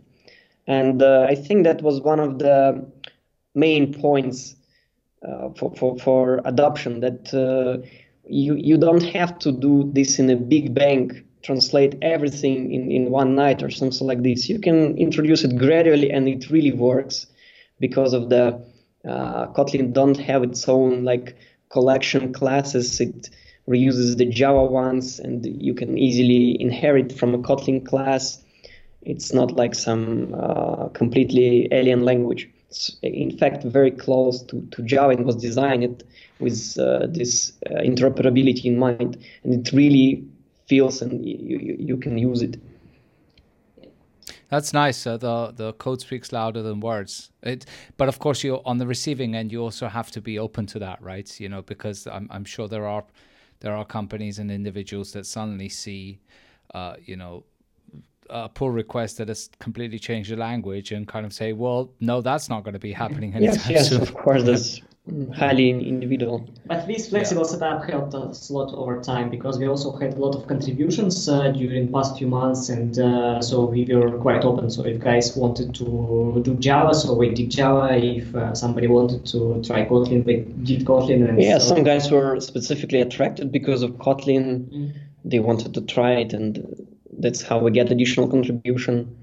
And 0.66 1.02
I 1.02 1.34
think 1.34 1.64
that 1.64 1.82
was 1.82 2.00
one 2.00 2.20
of 2.20 2.38
the 2.38 2.86
main 3.54 3.92
points 3.92 4.56
uh, 5.26 5.50
for, 5.50 5.74
for, 5.74 5.98
for 5.98 6.40
adoption 6.44 7.00
that 7.00 7.34
uh, 7.34 7.86
you, 8.26 8.54
you 8.56 8.78
don't 8.78 9.02
have 9.02 9.38
to 9.40 9.52
do 9.52 9.90
this 9.92 10.18
in 10.18 10.30
a 10.30 10.36
big 10.36 10.74
bang, 10.74 11.10
translate 11.42 11.96
everything 12.00 12.72
in, 12.72 12.90
in 12.90 13.10
one 13.10 13.34
night 13.34 13.62
or 13.62 13.70
something 13.70 14.06
like 14.06 14.22
this. 14.22 14.48
You 14.48 14.58
can 14.58 14.96
introduce 14.96 15.44
it 15.44 15.56
gradually 15.58 16.10
and 16.10 16.28
it 16.28 16.50
really 16.50 16.72
works 16.72 17.26
because 17.80 18.14
of 18.14 18.28
the 18.28 18.64
uh, 19.06 19.46
Kotlin 19.48 19.92
don't 19.92 20.18
have 20.18 20.42
its 20.42 20.68
own 20.68 21.04
like 21.04 21.36
collection 21.70 22.32
classes. 22.32 23.00
It 23.00 23.30
reuses 23.68 24.16
the 24.16 24.26
Java 24.26 24.64
ones 24.64 25.18
and 25.18 25.44
you 25.44 25.74
can 25.74 25.98
easily 25.98 26.60
inherit 26.60 27.12
from 27.18 27.34
a 27.34 27.38
Kotlin 27.38 27.84
class. 27.84 28.42
It's 29.02 29.32
not 29.32 29.52
like 29.52 29.74
some 29.74 30.34
uh, 30.34 30.88
completely 30.88 31.68
alien 31.72 32.04
language 32.04 32.48
in 33.02 33.36
fact 33.36 33.64
very 33.64 33.90
close 33.90 34.42
to, 34.44 34.60
to 34.70 34.82
Java 34.82 35.10
and 35.10 35.26
was 35.26 35.36
designed 35.36 36.04
with 36.38 36.78
uh, 36.78 37.06
this 37.06 37.52
uh, 37.66 37.80
interoperability 37.80 38.64
in 38.64 38.78
mind, 38.78 39.18
and 39.44 39.54
it 39.54 39.72
really 39.72 40.24
feels 40.66 41.02
and 41.02 41.24
you, 41.26 41.76
you, 41.78 41.96
can 41.96 42.16
use 42.16 42.42
it. 42.42 42.60
That's 44.48 44.72
nice. 44.72 45.06
Uh, 45.06 45.16
the 45.16 45.52
the 45.54 45.72
code 45.74 46.00
speaks 46.00 46.32
louder 46.32 46.62
than 46.62 46.80
words. 46.80 47.30
It, 47.42 47.66
but 47.96 48.08
of 48.08 48.18
course, 48.18 48.44
you 48.44 48.60
on 48.64 48.78
the 48.78 48.86
receiving 48.86 49.34
end, 49.34 49.52
you 49.52 49.62
also 49.62 49.88
have 49.88 50.10
to 50.12 50.20
be 50.20 50.38
open 50.38 50.66
to 50.66 50.78
that, 50.78 51.02
right? 51.02 51.28
You 51.40 51.48
know, 51.48 51.62
because 51.62 52.06
I'm 52.06 52.28
I'm 52.30 52.44
sure 52.44 52.68
there 52.68 52.86
are 52.86 53.04
there 53.60 53.74
are 53.74 53.84
companies 53.84 54.38
and 54.38 54.50
individuals 54.50 55.12
that 55.12 55.26
suddenly 55.26 55.68
see, 55.68 56.20
uh, 56.74 56.94
you 57.04 57.16
know, 57.16 57.44
a 58.30 58.48
pull 58.48 58.70
request 58.70 59.18
that 59.18 59.28
has 59.28 59.50
completely 59.58 59.98
changed 59.98 60.30
the 60.30 60.36
language 60.36 60.92
and 60.92 61.06
kind 61.06 61.26
of 61.26 61.32
say, 61.32 61.52
well, 61.52 61.90
no, 62.00 62.20
that's 62.20 62.48
not 62.48 62.64
going 62.64 62.74
to 62.74 62.80
be 62.80 62.92
happening 62.92 63.34
anytime 63.34 63.54
yes, 63.56 63.70
yes, 63.70 63.88
soon. 63.88 64.00
of 64.00 64.14
course, 64.14 64.44
that's 64.44 64.80
highly 65.34 65.70
individual. 65.70 66.48
But 66.66 66.86
this 66.86 67.08
flexible 67.08 67.42
yeah. 67.42 67.50
setup 67.50 67.84
helped 67.88 68.14
us 68.14 68.48
a 68.48 68.52
lot 68.52 68.72
over 68.74 69.00
time 69.00 69.30
because 69.30 69.58
we 69.58 69.66
also 69.66 69.96
had 69.96 70.14
a 70.14 70.16
lot 70.16 70.34
of 70.36 70.46
contributions 70.46 71.28
uh, 71.28 71.50
during 71.50 71.90
past 71.92 72.18
few 72.18 72.26
months, 72.26 72.68
and 72.68 72.98
uh, 72.98 73.40
so 73.40 73.64
we 73.64 73.84
were 73.84 74.18
quite 74.18 74.44
open. 74.44 74.70
So 74.70 74.84
if 74.84 75.00
guys 75.00 75.36
wanted 75.36 75.74
to 75.76 76.40
do 76.44 76.54
Java, 76.56 76.94
so 76.94 77.14
we 77.14 77.30
did 77.30 77.50
Java. 77.50 77.96
If 77.96 78.34
uh, 78.34 78.54
somebody 78.54 78.86
wanted 78.86 79.26
to 79.26 79.62
try 79.64 79.86
Kotlin, 79.86 80.24
we 80.24 80.36
did 80.64 80.84
Kotlin. 80.84 81.28
And 81.28 81.42
yeah, 81.42 81.58
so 81.58 81.74
some 81.74 81.84
guys 81.84 82.10
were 82.10 82.38
specifically 82.40 83.00
attracted 83.00 83.50
because 83.50 83.82
of 83.82 83.92
Kotlin. 83.92 84.68
Mm. 84.70 84.92
They 85.24 85.38
wanted 85.38 85.74
to 85.74 85.82
try 85.82 86.12
it, 86.12 86.32
and 86.32 86.86
that's 87.20 87.42
how 87.42 87.58
we 87.58 87.70
get 87.70 87.90
additional 87.90 88.28
contribution. 88.28 89.16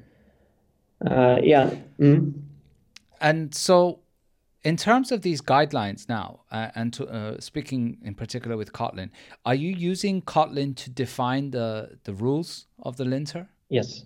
Uh, 1.06 1.38
yeah. 1.44 1.74
Mm. 2.00 2.34
And 3.20 3.54
so 3.54 4.00
in 4.64 4.78
terms 4.78 5.12
of 5.12 5.22
these 5.22 5.42
guidelines 5.42 6.10
now, 6.10 6.42
uh, 6.52 6.70
and 6.76 6.94
to, 6.94 7.08
uh, 7.08 7.40
speaking 7.40 7.98
in 8.04 8.16
particular 8.16 8.58
with 8.58 8.74
Kotlin, 8.74 9.10
are 9.46 9.56
you 9.56 9.70
using 9.70 10.22
Kotlin 10.22 10.76
to 10.78 10.90
define 10.90 11.52
the, 11.52 11.98
the 12.04 12.14
rules 12.14 12.68
of 12.82 12.98
the 12.98 13.06
linter? 13.06 13.50
Yes. 13.70 14.06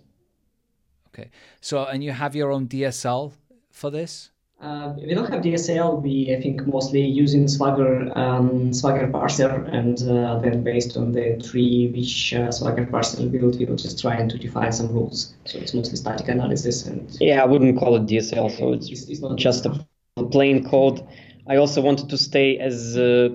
Okay. 1.08 1.30
So, 1.60 1.84
and 1.84 2.02
you 2.02 2.12
have 2.12 2.34
your 2.34 2.50
own 2.50 2.68
DSL 2.68 3.32
for 3.70 3.90
this? 3.90 4.30
Uh, 4.62 4.94
we 4.96 5.12
don't 5.12 5.28
have 5.28 5.42
DSL. 5.42 6.00
We, 6.00 6.32
I 6.32 6.40
think, 6.40 6.64
mostly 6.68 7.00
using 7.00 7.48
Swagger 7.48 8.16
um, 8.16 8.72
Swagger 8.72 9.08
parser, 9.08 9.68
and 9.74 10.00
uh, 10.08 10.38
then 10.38 10.62
based 10.62 10.96
on 10.96 11.10
the 11.10 11.36
tree 11.42 11.90
which 11.92 12.32
uh, 12.32 12.52
Swagger 12.52 12.86
parser 12.86 13.28
built, 13.28 13.56
we 13.56 13.64
were 13.64 13.74
just 13.74 14.00
trying 14.00 14.28
to 14.28 14.38
define 14.38 14.70
some 14.70 14.92
rules. 14.92 15.34
So 15.46 15.58
it's 15.58 15.74
mostly 15.74 15.96
static 15.96 16.28
analysis 16.28 16.86
and. 16.86 17.10
Yeah, 17.20 17.42
I 17.42 17.46
wouldn't 17.46 17.76
call 17.76 17.96
it 17.96 18.06
DSL. 18.06 18.56
So 18.56 18.72
it's, 18.72 18.88
it's, 18.88 19.08
it's 19.08 19.20
not 19.20 19.36
just 19.36 19.66
a 19.66 19.84
plain 20.30 20.68
code. 20.68 21.04
I 21.48 21.56
also 21.56 21.80
wanted 21.80 22.08
to 22.10 22.16
stay 22.16 22.58
as 22.58 22.96
uh, 22.96 23.30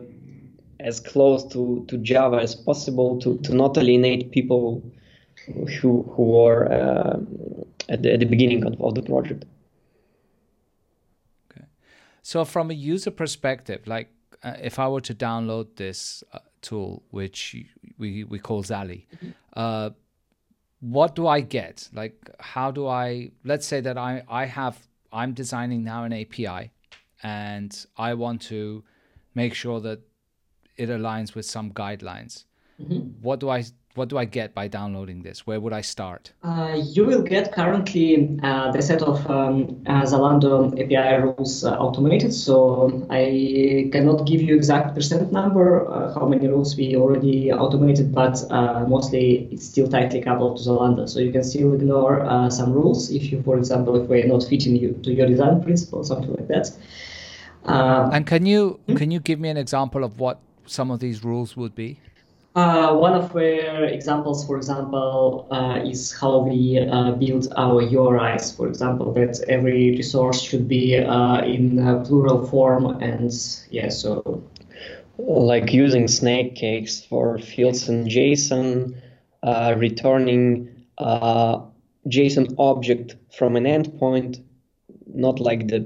as 0.80 1.02
close 1.02 1.44
to, 1.52 1.84
to 1.90 1.98
Java 1.98 2.38
as 2.38 2.56
possible 2.56 3.20
to, 3.20 3.38
to 3.40 3.54
not 3.54 3.78
alienate 3.78 4.32
people 4.32 4.82
who 5.82 6.04
who 6.04 6.40
are 6.40 6.72
uh, 6.72 7.20
at, 7.90 8.04
the, 8.04 8.14
at 8.14 8.20
the 8.22 8.26
beginning 8.26 8.64
of, 8.66 8.80
of 8.80 8.96
the 8.96 9.02
project. 9.02 9.44
So 12.28 12.44
from 12.44 12.72
a 12.72 12.74
user 12.74 13.10
perspective, 13.10 13.88
like 13.88 14.10
uh, 14.44 14.56
if 14.62 14.80
I 14.80 14.90
were 14.90 15.00
to 15.00 15.16
download 15.16 15.78
this 15.78 16.26
uh, 16.34 16.40
tool, 16.60 17.04
which 17.10 17.56
we 17.98 18.26
we 18.26 18.38
call 18.38 18.64
Zally. 18.64 19.06
Mm-hmm. 19.16 19.94
what 20.82 21.16
do 21.16 21.26
I 21.26 21.40
get? 21.40 21.88
Like, 21.94 22.16
how 22.40 22.70
do 22.70 22.86
I? 22.86 23.32
Let's 23.46 23.66
say 23.66 23.80
that 23.80 23.98
I 23.98 24.24
I 24.28 24.44
have 24.44 24.76
I'm 25.14 25.32
designing 25.34 25.86
now 25.86 26.04
an 26.04 26.12
API 26.12 26.72
and 27.24 27.72
I 27.96 28.14
want 28.14 28.42
to 28.54 28.84
make 29.34 29.54
sure 29.54 29.80
that 29.88 30.00
it 30.76 30.90
aligns 30.90 31.34
with 31.34 31.46
some 31.46 31.72
guidelines. 31.72 32.44
Mm-hmm. 32.82 33.22
What 33.22 33.40
do 33.40 33.48
I 33.50 33.64
what 33.98 34.10
do 34.10 34.18
I 34.18 34.26
get 34.26 34.54
by 34.54 34.68
downloading 34.68 35.24
this? 35.24 35.48
Where 35.48 35.60
would 35.60 35.74
I 35.74 35.82
start? 35.82 36.32
Uh, 36.44 36.80
you 36.82 37.04
will 37.06 37.24
get 37.24 37.52
currently 37.52 38.40
uh, 38.44 38.72
the 38.72 38.82
set 38.82 39.02
of 39.02 39.30
um, 39.30 39.82
uh, 39.88 40.04
Zalando 40.04 40.72
API 40.80 41.22
rules 41.24 41.66
uh, 41.66 41.76
automated. 41.78 42.34
So 42.34 43.06
I 43.10 43.90
cannot 43.92 44.28
give 44.28 44.42
you 44.42 44.56
exact 44.56 44.96
percent 44.96 45.32
number 45.32 45.90
uh, 45.90 46.14
how 46.14 46.28
many 46.28 46.48
rules 46.48 46.78
we 46.78 46.96
already 46.96 47.52
automated, 47.52 48.14
but 48.14 48.40
uh, 48.52 48.86
mostly 48.88 49.50
it's 49.52 49.66
still 49.66 49.88
tightly 49.88 50.22
coupled 50.22 50.58
to 50.58 50.64
Zalando. 50.70 51.10
So 51.10 51.20
you 51.20 51.32
can 51.32 51.44
still 51.44 51.74
ignore 51.74 52.18
some 52.52 52.72
rules 52.72 53.10
if 53.10 53.32
you, 53.32 53.42
for 53.42 53.58
example, 53.58 54.02
if 54.02 54.08
we're 54.08 54.28
not 54.28 54.44
fitting 54.44 54.76
you 54.76 54.94
to 55.04 55.12
your 55.12 55.28
design 55.28 55.64
principle, 55.64 56.04
something 56.04 56.34
like 56.36 56.48
that. 56.48 56.72
and 57.66 58.26
can 58.28 58.46
you 58.46 58.80
hmm? 58.88 58.96
can 58.96 59.12
you 59.12 59.20
give 59.20 59.40
me 59.40 59.50
an 59.50 59.58
example 59.58 60.04
of 60.04 60.20
what 60.20 60.40
some 60.66 60.92
of 60.92 61.00
these 61.00 61.24
rules 61.24 61.58
would 61.58 61.74
be? 61.76 62.00
Uh, 62.58 62.92
one 62.96 63.14
of 63.14 63.32
the 63.34 63.84
examples, 63.84 64.44
for 64.48 64.58
example, 64.58 65.48
uh, 65.52 65.80
is 65.86 66.12
how 66.12 66.40
we 66.40 66.80
uh, 66.80 67.12
build 67.12 67.54
our 67.56 67.84
URIs. 67.84 68.58
For 68.58 68.68
example, 68.68 69.14
that 69.14 69.40
every 69.48 69.92
resource 69.92 70.42
should 70.42 70.68
be 70.68 70.98
uh, 70.98 71.42
in 71.44 71.78
plural 72.04 72.48
form, 72.48 73.00
and 73.00 73.32
yeah, 73.70 73.90
so 73.90 74.44
like 75.20 75.72
using 75.72 76.08
snake 76.08 76.56
case 76.56 77.06
for 77.06 77.38
fields 77.38 77.90
in 77.90 78.06
JSON, 78.06 78.96
uh, 79.44 79.76
returning 79.78 80.84
uh, 80.98 81.60
JSON 82.08 82.56
object 82.58 83.18
from 83.38 83.56
an 83.56 83.66
endpoint, 83.66 84.44
not 85.06 85.40
like 85.40 85.68
the 85.68 85.86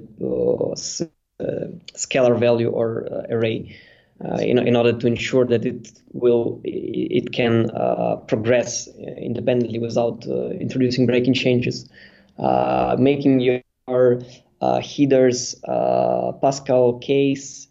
scalar 1.98 2.40
value 2.40 2.70
or 2.70 3.26
array 3.30 3.76
uh, 4.24 4.36
in, 4.38 4.60
in 4.60 4.76
order 4.76 4.94
to 4.94 5.08
ensure 5.08 5.46
that 5.46 5.66
it 5.66 5.92
will 6.14 6.62
it 6.64 7.32
can 7.32 7.70
uh, 7.72 8.18
progress 8.28 8.88
independently 9.18 9.80
without 9.80 10.26
uh, 10.28 10.50
introducing 10.50 11.06
breaking 11.06 11.34
changes, 11.34 11.90
uh, 12.38 12.96
making 13.00 13.40
your 13.40 14.22
uh, 14.62 14.80
headers 14.82 15.56
uh, 15.64 16.32
Pascal 16.42 17.00
case 17.00 17.68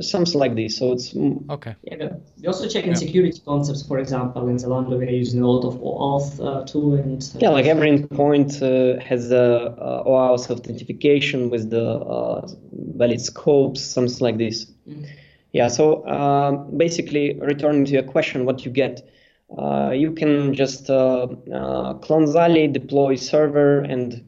something 0.00 0.38
like 0.38 0.54
this. 0.54 0.78
So 0.78 0.92
it's 0.92 1.12
mm, 1.12 1.48
okay. 1.50 1.76
Yeah, 1.82 2.14
we 2.40 2.46
also 2.46 2.68
check 2.68 2.84
in 2.84 2.90
yeah. 2.90 2.96
security 2.96 3.38
concepts. 3.44 3.86
For 3.86 3.98
example, 3.98 4.48
in 4.48 4.56
Zalando, 4.56 4.96
we're 4.96 5.10
using 5.10 5.42
a 5.42 5.46
lot 5.46 5.64
of 5.66 5.74
OAuth 5.80 6.40
uh, 6.40 6.64
tool 6.64 6.94
and 6.94 7.22
uh, 7.22 7.38
yeah, 7.40 7.50
like 7.50 7.66
every 7.66 7.98
endpoint 7.98 8.62
uh, 8.62 8.98
has 9.04 9.30
a 9.30 9.44
uh, 9.44 10.04
OAuth 10.04 10.50
authentication 10.50 11.50
with 11.50 11.70
the 11.70 12.56
valid 12.72 13.20
scopes, 13.20 13.82
something 13.82 14.20
like 14.20 14.38
this. 14.38 14.66
Mm-hmm. 14.88 15.04
Yeah, 15.54 15.68
so 15.68 16.04
um, 16.08 16.76
basically, 16.76 17.38
returning 17.38 17.84
to 17.84 17.92
your 17.92 18.02
question, 18.02 18.44
what 18.44 18.64
you 18.64 18.72
get, 18.72 19.08
uh, 19.56 19.92
you 19.94 20.10
can 20.10 20.52
just 20.52 20.90
uh, 20.90 21.28
uh, 21.54 21.92
deploy 22.66 23.14
server, 23.14 23.78
and 23.82 24.24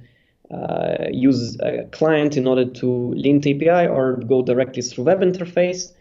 uh, 0.52 1.06
use 1.10 1.58
a 1.58 1.82
client 1.90 2.36
in 2.36 2.46
order 2.46 2.64
to 2.64 3.12
lint 3.14 3.44
API 3.44 3.88
or 3.88 4.18
go 4.28 4.40
directly 4.42 4.82
through 4.82 5.02
web 5.02 5.20
interface. 5.20 5.92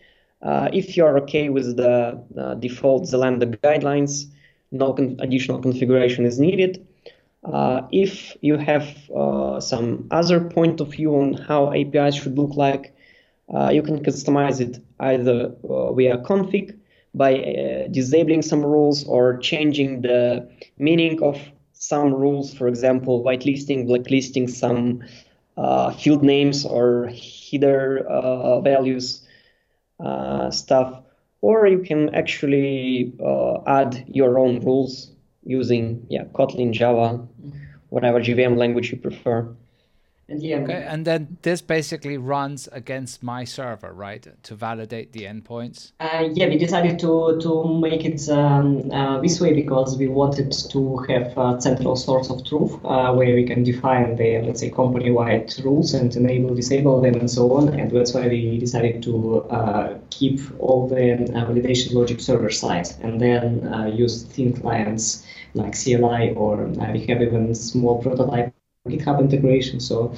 Uh, 0.44 0.70
if 0.72 0.96
you're 0.96 1.18
okay 1.22 1.50
with 1.50 1.76
the 1.76 2.24
uh, 2.38 2.54
default 2.54 3.06
Zalando 3.06 3.48
guidelines, 3.64 4.26
no 4.72 4.94
con 4.94 5.16
additional 5.20 5.60
configuration 5.60 6.24
is 6.28 6.40
needed. 6.40 6.86
if 7.92 8.38
you 8.42 8.58
have 8.58 8.88
some 9.60 10.08
other 10.12 10.40
point 10.40 10.82
of 10.82 10.92
view 10.92 11.16
on 11.16 11.34
how 11.34 11.74
APIs 11.74 12.14
should 12.14 12.38
look 12.38 12.56
like, 12.56 12.95
uh, 13.54 13.70
you 13.70 13.82
can 13.84 14.04
customize 14.04 14.60
it 14.60 14.80
either 15.00 15.56
uh, 15.70 15.94
via 15.94 16.18
config 16.18 16.78
by 17.14 17.36
uh, 17.36 17.88
disabling 17.90 18.42
some 18.42 18.64
rules 18.66 19.06
or 19.06 19.38
changing 19.38 20.02
the 20.02 20.50
meaning 20.78 21.22
of 21.22 21.40
some 21.74 22.14
rules, 22.14 22.54
for 22.54 22.68
example, 22.68 23.24
whitelisting, 23.24 23.86
blacklisting 23.86 24.48
some 24.48 25.04
uh, 25.58 25.92
field 25.92 26.24
names 26.24 26.66
or 26.66 27.10
header 27.52 28.06
uh, 28.08 28.60
values 28.62 29.26
uh, 30.00 30.50
stuff. 30.52 31.02
Or 31.42 31.68
you 31.68 31.80
can 31.80 32.14
actually 32.16 33.14
add 33.68 34.04
your 34.08 34.40
own 34.40 34.60
rules 34.62 35.12
using 35.44 36.08
yeah, 36.10 36.24
Kotlin, 36.26 36.72
Java, 36.72 37.26
whatever 37.90 38.20
JVM 38.20 38.58
language 38.58 38.92
you 38.92 38.98
prefer. 38.98 39.56
Okay, 40.28 40.84
and 40.88 41.06
then 41.06 41.38
this 41.44 41.62
basically 41.62 42.18
runs 42.18 42.68
against 42.72 43.22
my 43.22 43.44
server, 43.44 43.94
right, 43.94 44.26
to 44.44 44.56
validate 44.56 45.14
the 45.14 45.22
endpoints. 45.22 45.92
Uh, 46.00 46.30
yeah, 46.34 46.48
we 46.48 46.58
decided 46.58 46.98
to 47.00 47.38
to 47.42 47.64
make 47.80 48.06
it 48.06 48.28
um, 48.30 48.92
uh, 48.92 49.22
this 49.22 49.40
way 49.40 49.54
because 49.54 49.98
we 49.98 50.08
wanted 50.08 50.52
to 50.72 50.98
have 51.10 51.38
a 51.38 51.62
central 51.62 51.96
source 51.96 52.32
of 52.32 52.44
truth 52.44 52.74
uh, 52.86 53.14
where 53.14 53.36
we 53.36 53.46
can 53.46 53.64
define 53.64 54.16
the 54.16 54.42
let's 54.42 54.62
say 54.62 54.72
company-wide 54.72 55.54
rules 55.64 55.94
and 55.94 56.16
enable, 56.16 56.56
disable 56.56 57.02
them, 57.02 57.16
and 57.16 57.30
so 57.30 57.54
on. 57.54 57.70
And 57.80 57.92
that's 57.92 58.16
why 58.16 58.28
we 58.28 58.58
decided 58.58 59.04
to 59.04 59.44
uh, 59.52 59.98
keep 60.10 60.40
all 60.58 60.88
the 60.88 61.14
uh, 61.14 61.46
validation 61.46 61.94
logic 61.94 62.20
server 62.20 62.50
side 62.50 62.88
and 63.02 63.22
then 63.22 63.68
uh, 63.72 63.86
use 63.86 64.24
thin 64.24 64.54
clients 64.54 65.24
like 65.54 65.76
CLI 65.80 66.34
or 66.36 66.66
we 66.66 67.06
have 67.06 67.22
even 67.22 67.54
small 67.54 68.02
prototype 68.02 68.55
GitHub 68.88 69.20
integration. 69.20 69.80
So 69.80 70.14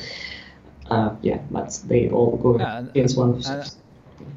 uh, 0.89 1.15
yeah, 1.21 1.39
but 1.51 1.79
they 1.87 2.09
all 2.09 2.37
go 2.37 2.57
yeah, 2.59 2.79
against 2.79 3.17
one. 3.17 3.41
And, 3.45 3.75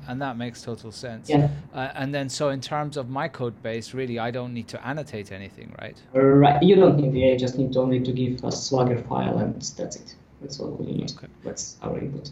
and 0.08 0.22
that 0.22 0.36
makes 0.36 0.62
total 0.62 0.92
sense. 0.92 1.28
Yeah. 1.28 1.48
Uh, 1.74 1.90
and 1.94 2.14
then, 2.14 2.28
so 2.28 2.50
in 2.50 2.60
terms 2.60 2.96
of 2.96 3.08
my 3.08 3.28
code 3.28 3.60
base, 3.62 3.94
really, 3.94 4.18
I 4.18 4.30
don't 4.30 4.52
need 4.52 4.68
to 4.68 4.86
annotate 4.86 5.32
anything, 5.32 5.74
right? 5.80 5.96
Right. 6.12 6.62
You 6.62 6.76
don't 6.76 6.96
need 6.96 7.12
the. 7.12 7.20
You 7.20 7.38
just 7.38 7.58
need 7.58 7.76
only 7.76 8.00
to 8.00 8.12
give 8.12 8.44
a 8.44 8.52
Swagger 8.52 8.98
file, 8.98 9.38
and 9.38 9.54
that's 9.54 9.96
it. 9.96 10.14
That's 10.40 10.58
all 10.58 10.70
we 10.70 10.86
need. 10.86 11.12
Okay. 11.12 11.26
That's 11.44 11.76
our 11.82 11.98
input. 11.98 12.30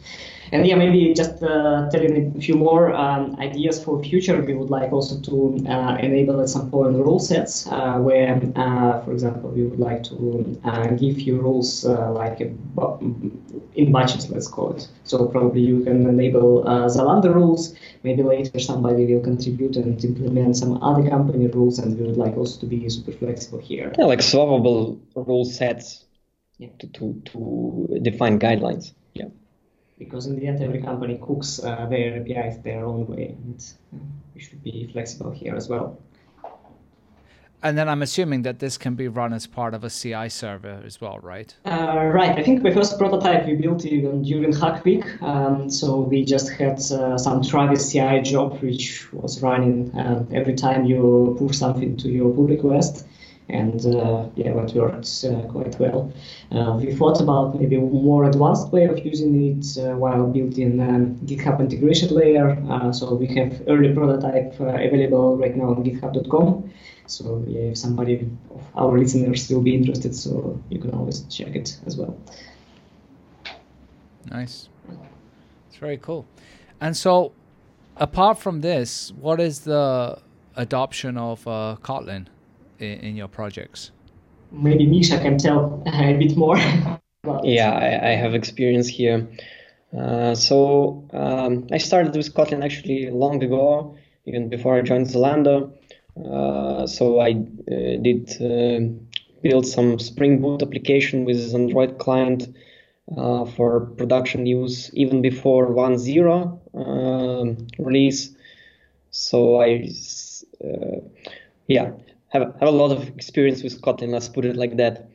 And 0.51 0.67
yeah, 0.67 0.77
maybe 0.77 1.13
just 1.13 1.43
uh, 1.43 1.91
telling 1.91 2.35
a 2.37 2.41
few 2.41 2.55
more 2.55 2.95
um, 2.95 3.37
ideas 3.39 3.83
for 3.85 4.03
future. 4.03 4.41
We 4.41 4.55
would 4.55 4.71
like 4.71 4.93
also 4.93 5.21
to 5.21 5.67
uh, 5.69 5.97
enable 6.01 6.41
at 6.41 6.49
some 6.49 6.71
point 6.71 6.95
rule 6.95 7.19
sets 7.19 7.67
uh, 7.67 7.99
where, 7.99 8.41
uh, 8.57 9.03
for 9.03 9.13
example, 9.13 9.51
we 9.51 9.65
would 9.65 9.79
like 9.79 10.03
to 10.05 10.59
uh, 10.65 10.87
give 10.89 11.21
you 11.21 11.39
rules 11.39 11.85
uh, 11.85 12.11
like 12.13 12.41
in 12.41 13.93
batches, 13.93 14.31
let's 14.31 14.49
call 14.49 14.73
it. 14.73 14.89
So 15.05 15.27
probably 15.27 15.61
you 15.61 15.85
can 15.85 16.07
enable 16.07 16.65
Zalando 16.65 17.35
rules. 17.35 17.75
Maybe 18.05 18.23
later 18.23 18.59
somebody 18.59 19.05
will 19.13 19.23
contribute 19.23 19.77
and 19.77 20.03
implement 20.03 20.57
some 20.57 20.83
other 20.83 21.09
company 21.09 21.47
rules, 21.49 21.79
and 21.79 21.99
we 21.99 22.07
would 22.07 22.17
like 22.17 22.37
also 22.37 22.59
to 22.61 22.67
be 22.67 22.89
super 22.89 23.13
flexible 23.13 23.59
here. 23.59 23.93
Yeah, 23.99 24.07
like 24.07 24.21
swappable 24.21 24.99
rule 25.15 25.45
sets 25.45 26.05
yeah. 26.59 26.69
to, 26.79 26.87
to, 26.89 27.23
to 27.27 27.99
define 28.03 28.39
guidelines. 28.39 28.93
Yeah. 29.15 29.27
Because 29.99 30.27
in 30.27 30.39
the 30.39 30.47
end, 30.47 30.63
every 30.63 30.83
company 30.83 31.19
cooks 31.21 31.63
uh, 31.63 31.87
their 31.87 32.21
APIs 32.21 32.59
their 32.59 32.85
own 32.85 33.07
way, 33.07 33.37
and 33.37 33.75
uh, 33.95 33.99
we 34.35 34.41
should 34.41 34.63
be 34.63 34.89
flexible 34.93 35.31
here 35.33 35.57
as 35.57 35.69
well. 35.69 35.99
And 37.61 37.77
then 37.77 37.89
I'm 37.89 38.03
assuming 38.03 38.43
that 38.43 38.61
this 38.61 38.79
can 38.79 38.95
be 38.95 39.09
run 39.09 39.33
as 39.33 39.49
part 39.49 39.75
of 39.75 39.83
a 39.83 39.91
CI 39.91 40.29
server 40.29 40.81
as 40.87 41.01
well, 41.01 41.19
right? 41.19 41.53
Uh, 41.67 42.05
right. 42.15 42.39
I 42.39 42.43
think 42.45 42.63
the 42.63 42.71
first 42.71 42.97
prototype 42.99 43.47
we 43.47 43.55
built 43.55 43.85
even 43.85 44.23
during 44.23 44.53
Hack 44.53 44.85
Week. 44.85 45.05
Um, 45.21 45.69
so 45.69 45.99
we 45.99 46.25
just 46.25 46.51
had 46.51 46.79
uh, 46.93 47.19
some 47.19 47.43
Travis 47.43 47.91
CI 47.91 48.21
job 48.21 48.63
which 48.63 49.13
was 49.13 49.43
running 49.43 49.91
um, 49.99 50.29
every 50.33 50.55
time 50.55 50.85
you 50.85 51.35
push 51.37 51.57
something 51.57 51.97
to 51.97 52.09
your 52.09 52.33
pull 52.33 52.47
request 52.47 53.05
and 53.49 53.87
uh, 53.87 54.29
yeah, 54.35 54.51
it 54.51 54.75
works 54.75 55.25
uh, 55.25 55.41
quite 55.51 55.79
well. 55.81 56.13
Uh, 56.53 56.79
we 56.81 56.95
thought 56.95 57.21
about 57.21 57.59
maybe 57.59 57.77
a 57.77 57.81
more 57.81 58.25
advanced 58.25 58.71
way 58.73 58.85
of 58.85 59.05
using 59.05 59.59
it 59.59 59.79
uh, 59.79 59.97
while 59.97 60.27
building 60.27 60.81
um, 60.81 61.15
GitHub 61.25 61.59
integration 61.61 62.15
layer. 62.15 62.51
Uh, 62.69 62.93
so 62.93 63.15
we 63.15 63.27
have 63.27 63.63
early 63.67 63.93
prototype 63.95 64.61
uh, 64.61 64.67
available 64.67 65.39
right 65.39 65.57
now 65.57 65.71
on 65.71 65.83
GitHub.com. 65.83 66.71
So 67.07 67.43
yeah, 67.47 67.71
if 67.73 67.79
somebody 67.79 68.29
of 68.51 68.63
our 68.77 68.99
listeners 68.99 69.49
will 69.49 69.63
be 69.63 69.75
interested, 69.75 70.15
so 70.15 70.61
you 70.69 70.79
can 70.79 70.91
always 70.91 71.23
check 71.23 71.57
it 71.57 71.79
as 71.87 71.97
well. 71.97 72.19
Nice. 74.31 74.69
It's 75.69 75.79
very 75.79 75.97
cool. 75.97 76.27
And 76.83 76.95
so, 76.95 77.33
apart 77.97 78.39
from 78.39 78.61
this, 78.61 79.11
what 79.19 79.41
is 79.41 79.61
the 79.61 80.21
adoption 80.55 81.17
of 81.17 81.45
Kotlin? 81.45 82.27
In, 82.79 82.99
in 83.01 83.17
your 83.17 83.29
projects? 83.29 83.91
Maybe 84.51 84.87
Misha 84.87 85.19
can 85.19 85.39
tell 85.39 85.83
a 85.87 86.15
bit 86.15 86.37
more. 86.37 86.57
yeah, 87.43 87.73
I, 87.73 88.11
I, 88.11 88.15
have 88.17 88.35
experience 88.35 88.89
here. 88.89 89.29
Uh, 89.97 90.35
so 90.35 91.05
um, 91.13 91.67
I 91.73 91.79
started 91.79 92.15
with 92.15 92.35
Kotlin 92.35 92.65
actually 92.65 93.11
long 93.11 93.43
ago, 93.43 93.97
even 94.27 94.49
before 94.49 94.77
I 94.77 94.83
joined 94.83 95.07
Zalando. 95.07 95.73
Uh, 96.17 96.87
so 96.87 97.21
I 97.21 97.31
uh, 97.31 97.97
did 98.03 98.31
uh, 98.41 98.81
build 99.43 99.67
some 99.67 99.99
Spring 99.99 100.41
Boot 100.41 100.63
application 100.63 101.25
with 101.25 101.55
Android 101.55 101.99
client 101.99 102.49
uh, 103.17 103.45
for 103.45 103.81
production 103.97 104.47
use 104.47 104.91
even 104.95 105.23
before 105.23 105.69
1.0 105.69 106.59
um, 106.75 107.67
release. 107.79 108.35
So 109.11 109.61
I, 109.61 109.89
uh, 110.63 111.01
yeah, 111.67 111.93
have 112.29 112.55
have 112.61 112.69
a 112.69 112.73
lot 112.73 112.93
of 112.93 113.09
experience 113.09 113.63
with 113.63 113.81
Kotlin. 113.81 114.11
Let's 114.11 114.29
put 114.29 114.45
it 114.45 114.57
like 114.57 114.77
that. 114.77 115.11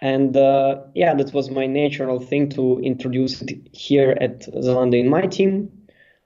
And 0.00 0.36
uh, 0.36 0.82
yeah, 0.94 1.14
that 1.14 1.32
was 1.32 1.50
my 1.50 1.66
natural 1.66 2.20
thing 2.20 2.50
to 2.50 2.78
introduce 2.80 3.42
it 3.42 3.68
here 3.72 4.16
at 4.20 4.40
Zalando 4.42 4.98
in 4.98 5.08
my 5.08 5.22
team. 5.22 5.72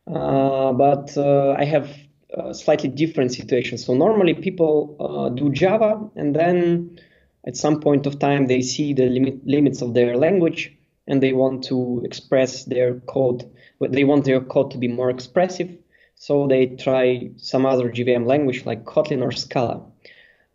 Uh, 0.06 0.72
but 0.72 1.16
uh, 1.16 1.54
I 1.58 1.64
have 1.64 1.88
a 2.34 2.54
slightly 2.54 2.88
different 2.88 3.32
situation. 3.32 3.78
So 3.78 3.94
normally 3.94 4.34
people 4.34 4.96
uh, 5.00 5.28
do 5.30 5.50
Java, 5.50 6.10
and 6.16 6.34
then 6.34 7.00
at 7.46 7.56
some 7.56 7.80
point 7.80 8.06
of 8.06 8.18
time 8.18 8.46
they 8.46 8.62
see 8.62 8.92
the 8.92 9.08
limit, 9.08 9.46
limits 9.46 9.80
of 9.80 9.94
their 9.94 10.16
language, 10.16 10.76
and 11.06 11.22
they 11.22 11.32
want 11.32 11.64
to 11.64 12.02
express 12.04 12.64
their 12.64 13.00
code. 13.00 13.50
They 13.80 14.04
want 14.04 14.24
their 14.24 14.40
code 14.40 14.70
to 14.72 14.78
be 14.78 14.88
more 14.88 15.10
expressive, 15.10 15.70
so 16.14 16.46
they 16.46 16.66
try 16.66 17.30
some 17.36 17.66
other 17.66 17.90
JVM 17.90 18.26
language 18.26 18.64
like 18.66 18.84
Kotlin 18.84 19.22
or 19.22 19.32
Scala. 19.32 19.91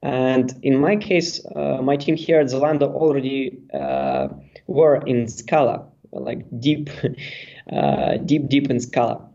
And 0.03 0.53
in 0.61 0.77
my 0.77 0.95
case, 0.95 1.43
uh, 1.55 1.79
my 1.81 1.97
team 1.97 2.15
here 2.15 2.39
at 2.39 2.47
Zalando 2.47 2.93
already 2.93 3.59
uh, 3.73 4.27
were 4.67 4.97
in 5.05 5.27
Scala, 5.27 5.87
like 6.11 6.45
deep, 6.59 6.89
uh, 7.71 8.17
deep, 8.17 8.47
deep 8.47 8.69
in 8.69 8.79
Scala. 8.79 9.27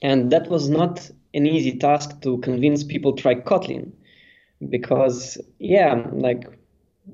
And 0.00 0.30
that 0.30 0.48
was 0.48 0.68
not 0.68 1.10
an 1.34 1.46
easy 1.46 1.78
task 1.78 2.20
to 2.22 2.38
convince 2.38 2.84
people 2.84 3.12
to 3.14 3.22
try 3.22 3.34
Kotlin 3.34 3.92
because, 4.68 5.38
yeah, 5.58 6.06
like 6.12 6.44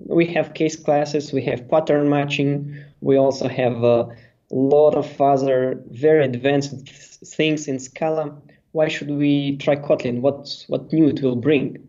we 0.06 0.26
have 0.26 0.54
case 0.54 0.76
classes, 0.76 1.32
we 1.32 1.42
have 1.44 1.68
pattern 1.68 2.08
matching, 2.08 2.76
we 3.00 3.16
also 3.16 3.48
have 3.48 3.82
a 3.82 4.08
lot 4.50 4.94
of 4.94 5.20
other 5.20 5.82
very 5.90 6.24
advanced 6.24 6.88
things 7.24 7.68
in 7.68 7.78
Scala. 7.78 8.36
Why 8.72 8.88
should 8.88 9.10
we 9.10 9.56
try 9.56 9.76
Kotlin? 9.76 10.20
What, 10.20 10.64
what 10.68 10.92
new 10.92 11.08
it 11.08 11.22
will 11.22 11.36
bring? 11.36 11.87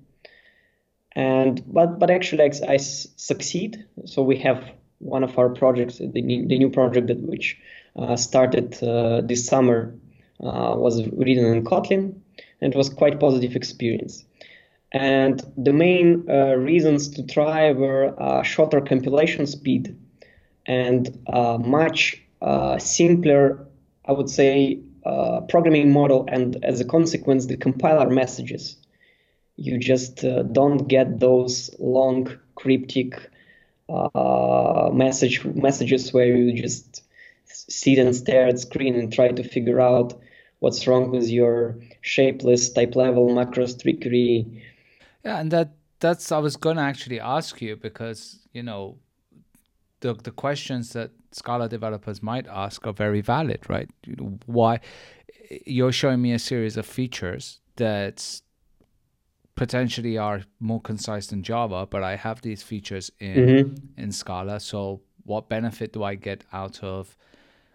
And 1.16 1.62
but 1.72 2.00
but 2.00 2.10
actually 2.10 2.44
I, 2.44 2.74
I 2.74 2.78
succeed. 2.78 3.86
So 4.06 4.22
we 4.22 4.38
have 4.38 4.64
one 5.00 5.24
of 5.24 5.38
our 5.38 5.50
projects, 5.50 5.98
the, 5.98 6.12
the 6.12 6.58
new 6.58 6.70
project 6.70 7.08
that 7.08 7.22
which 7.22 7.58
uh, 7.96 8.16
started 8.16 8.82
uh, 8.84 9.22
this 9.22 9.46
summer, 9.46 9.96
uh, 10.42 10.74
was 10.76 11.06
written 11.08 11.46
in 11.46 11.64
Kotlin, 11.64 12.20
and 12.62 12.74
it 12.74 12.78
was 12.78 12.90
quite 12.90 13.20
positive 13.20 13.56
experience. 13.56 14.26
And 14.92 15.42
the 15.56 15.74
main 15.74 16.26
uh, 16.30 16.56
reasons 16.56 17.10
to 17.10 17.24
try 17.26 17.72
were 17.72 18.16
uh, 18.22 18.44
shorter 18.44 18.82
compilation 18.82 19.46
speed 19.46 19.96
and 20.66 21.18
uh, 21.28 21.58
much 21.60 22.22
simpler, 22.80 23.68
I 24.06 24.12
would 24.12 24.30
say, 24.30 24.80
programming 25.50 25.92
model, 25.92 26.26
and 26.28 26.64
as 26.64 26.80
a 26.80 26.86
consequence, 26.86 27.48
the 27.48 27.58
compiler 27.58 28.10
messages 28.10 28.79
you 29.60 29.78
just 29.78 30.24
uh, 30.24 30.44
don't 30.44 30.88
get 30.88 31.20
those 31.20 31.70
long 31.80 32.32
cryptic 32.56 33.30
uh, 33.90 34.90
message 34.94 35.44
messages 35.44 36.14
where 36.14 36.36
you 36.36 36.54
just 36.54 37.04
sit 37.46 37.98
and 37.98 38.16
stare 38.16 38.48
at 38.48 38.60
screen 38.60 38.96
and 38.96 39.12
try 39.12 39.30
to 39.30 39.44
figure 39.44 39.82
out 39.82 40.14
what's 40.60 40.88
wrong 40.88 41.12
with 41.12 41.28
your 41.28 41.76
shapeless 42.02 42.70
type 42.70 42.96
level 42.96 43.30
macros 43.30 43.82
trickery. 43.82 44.64
Yeah, 45.26 45.40
and 45.40 45.52
that 45.52 45.72
that's 46.00 46.32
I 46.32 46.40
was 46.40 46.56
gonna 46.56 46.82
actually 46.82 47.20
ask 47.20 47.62
you 47.62 47.76
because 47.76 48.48
you 48.54 48.64
know 48.64 48.98
the 50.00 50.14
the 50.14 50.32
questions 50.32 50.94
that 50.94 51.12
Scala 51.32 51.68
developers 51.68 52.24
might 52.24 52.48
ask 52.48 52.88
are 52.88 52.94
very 52.94 53.22
valid, 53.22 53.70
right? 53.70 53.90
Why 54.46 54.80
you're 55.66 55.92
showing 55.92 56.22
me 56.22 56.32
a 56.34 56.40
series 56.40 56.78
of 56.78 56.86
features 56.86 57.60
that 57.76 58.42
potentially 59.60 60.18
are 60.18 60.44
more 60.62 60.80
concise 60.80 61.28
than 61.28 61.44
Java, 61.44 61.86
but 61.86 62.02
I 62.02 62.16
have 62.16 62.42
these 62.42 62.64
features 62.64 63.12
in 63.20 63.36
mm-hmm. 63.36 64.02
in 64.02 64.14
Scala. 64.14 64.58
So 64.62 65.02
what 65.26 65.50
benefit 65.50 65.92
do 65.92 66.02
I 66.02 66.16
get 66.16 66.46
out 66.54 66.82
of 66.82 67.18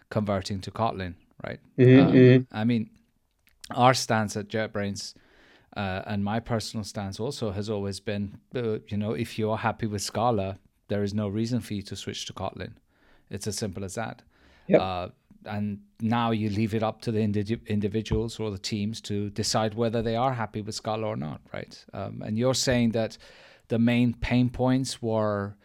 converting 0.09 0.61
to 0.61 0.71
Kotlin, 0.71 1.13
right? 1.45 1.59
Mm-hmm, 1.77 2.07
um, 2.07 2.13
mm-hmm. 2.13 2.57
I 2.57 2.63
mean, 2.63 2.89
our 3.75 3.93
stance 3.93 4.35
at 4.35 4.47
JetBrains 4.47 5.13
uh, 5.77 6.01
and 6.07 6.23
my 6.23 6.39
personal 6.39 6.83
stance 6.83 7.19
also 7.19 7.51
has 7.51 7.69
always 7.69 7.99
been, 7.99 8.39
uh, 8.55 8.79
you 8.87 8.97
know, 8.97 9.13
if 9.13 9.37
you're 9.37 9.57
happy 9.57 9.85
with 9.85 10.01
Scala, 10.01 10.57
there 10.87 11.03
is 11.03 11.13
no 11.13 11.27
reason 11.27 11.59
for 11.61 11.75
you 11.75 11.83
to 11.83 11.95
switch 11.95 12.25
to 12.25 12.33
Kotlin. 12.33 12.73
It's 13.29 13.45
as 13.45 13.57
simple 13.57 13.83
as 13.83 13.93
that. 13.93 14.23
Yep. 14.67 14.81
Uh, 14.81 15.07
and 15.45 15.79
now 16.01 16.31
you 16.31 16.49
leave 16.49 16.73
it 16.73 16.83
up 16.83 17.01
to 17.01 17.11
the 17.11 17.21
indi- 17.21 17.61
individuals 17.67 18.39
or 18.39 18.51
the 18.51 18.57
teams 18.57 19.01
to 19.01 19.29
decide 19.29 19.73
whether 19.73 20.01
they 20.01 20.15
are 20.15 20.33
happy 20.33 20.61
with 20.61 20.75
Scala 20.75 21.07
or 21.07 21.15
not, 21.15 21.41
right? 21.53 21.85
Um, 21.93 22.21
and 22.25 22.37
you're 22.37 22.53
saying 22.53 22.91
that 22.91 23.17
the 23.67 23.79
main 23.79 24.13
pain 24.13 24.49
points 24.49 25.01
were 25.01 25.55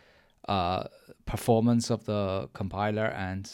uh, 0.49 0.85
performance 1.27 1.91
of 1.91 2.05
the 2.05 2.49
compiler 2.53 3.07
and 3.07 3.51